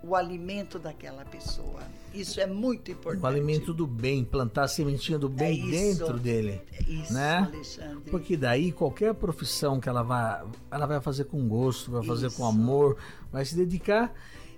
[0.06, 1.82] o alimento daquela pessoa.
[2.14, 3.24] Isso é muito importante.
[3.24, 6.62] O alimento do bem, plantar a sementinha do bem é dentro dele.
[6.72, 7.38] É isso, né?
[7.40, 8.12] Alexandre.
[8.12, 12.38] Porque daí qualquer profissão que ela vai, ela vai fazer com gosto, vai fazer isso.
[12.38, 12.98] com amor,
[13.32, 14.14] vai se dedicar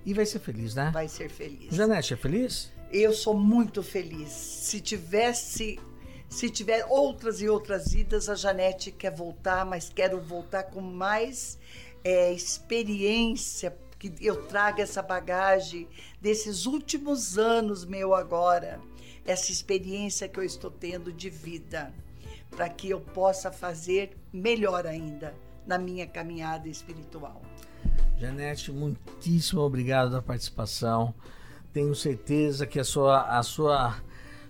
[0.05, 0.91] e vai ser feliz, né?
[0.93, 1.73] Vai ser feliz.
[1.73, 2.71] Janete, é feliz?
[2.91, 4.29] Eu sou muito feliz.
[4.29, 5.79] Se tivesse
[6.29, 11.57] se tiver outras e outras vidas, a Janete quer voltar, mas quero voltar com mais
[12.03, 15.87] é, experiência que eu traga essa bagagem
[16.21, 18.79] desses últimos anos meu agora,
[19.25, 21.91] essa experiência que eu estou tendo de vida,
[22.51, 25.33] para que eu possa fazer melhor ainda
[25.65, 27.41] na minha caminhada espiritual.
[28.17, 31.13] Janete, muitíssimo obrigado pela participação.
[31.73, 34.01] Tenho certeza que a sua, a sua,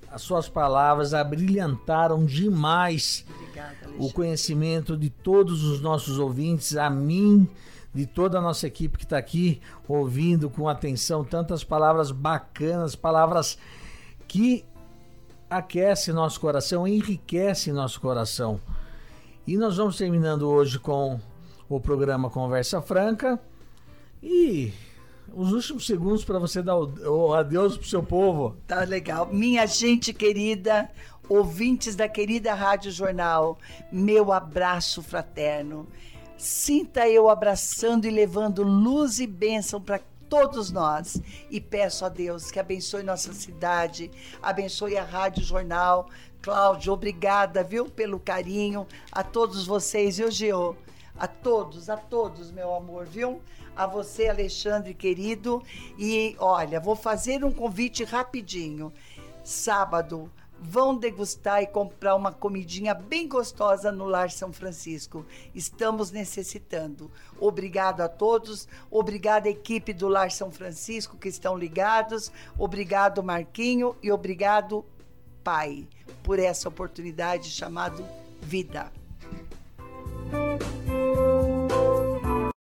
[0.10, 7.50] as suas palavras abrilhantaram demais Obrigada, o conhecimento de todos os nossos ouvintes, a mim
[7.98, 13.58] de toda a nossa equipe que está aqui ouvindo com atenção tantas palavras bacanas, palavras
[14.28, 14.64] que
[15.50, 18.62] aquecem nosso coração, enriquecem nosso coração.
[19.48, 21.20] E nós vamos terminando hoje com
[21.68, 23.42] o programa Conversa Franca
[24.22, 24.72] e
[25.34, 28.56] os últimos segundos para você dar o, o adeus pro seu povo.
[28.68, 29.26] Tá legal.
[29.34, 30.88] Minha gente querida,
[31.28, 33.58] ouvintes da querida Rádio Jornal,
[33.92, 35.88] meu abraço fraterno.
[36.38, 41.20] Sinta eu abraçando e levando luz e bênção para todos nós.
[41.50, 44.12] E peço a Deus que abençoe nossa cidade,
[44.42, 46.08] abençoe a Rádio Jornal.
[46.42, 48.86] Cláudio, obrigada, viu, pelo carinho.
[49.12, 50.78] A todos vocês, viu, Geo?
[51.18, 53.42] A todos, a todos, meu amor, viu?
[53.76, 55.64] A você, Alexandre, querido.
[55.98, 58.94] E olha, vou fazer um convite rapidinho.
[59.44, 65.26] Sábado, vão degustar e comprar uma comidinha bem gostosa no Lar São Francisco.
[65.54, 67.12] Estamos necessitando.
[67.40, 73.96] Obrigado a todos, obrigado à equipe do Lar São Francisco que estão ligados, obrigado Marquinho
[74.02, 74.84] e obrigado
[75.44, 75.88] Pai
[76.24, 78.04] por essa oportunidade chamada
[78.42, 78.92] vida.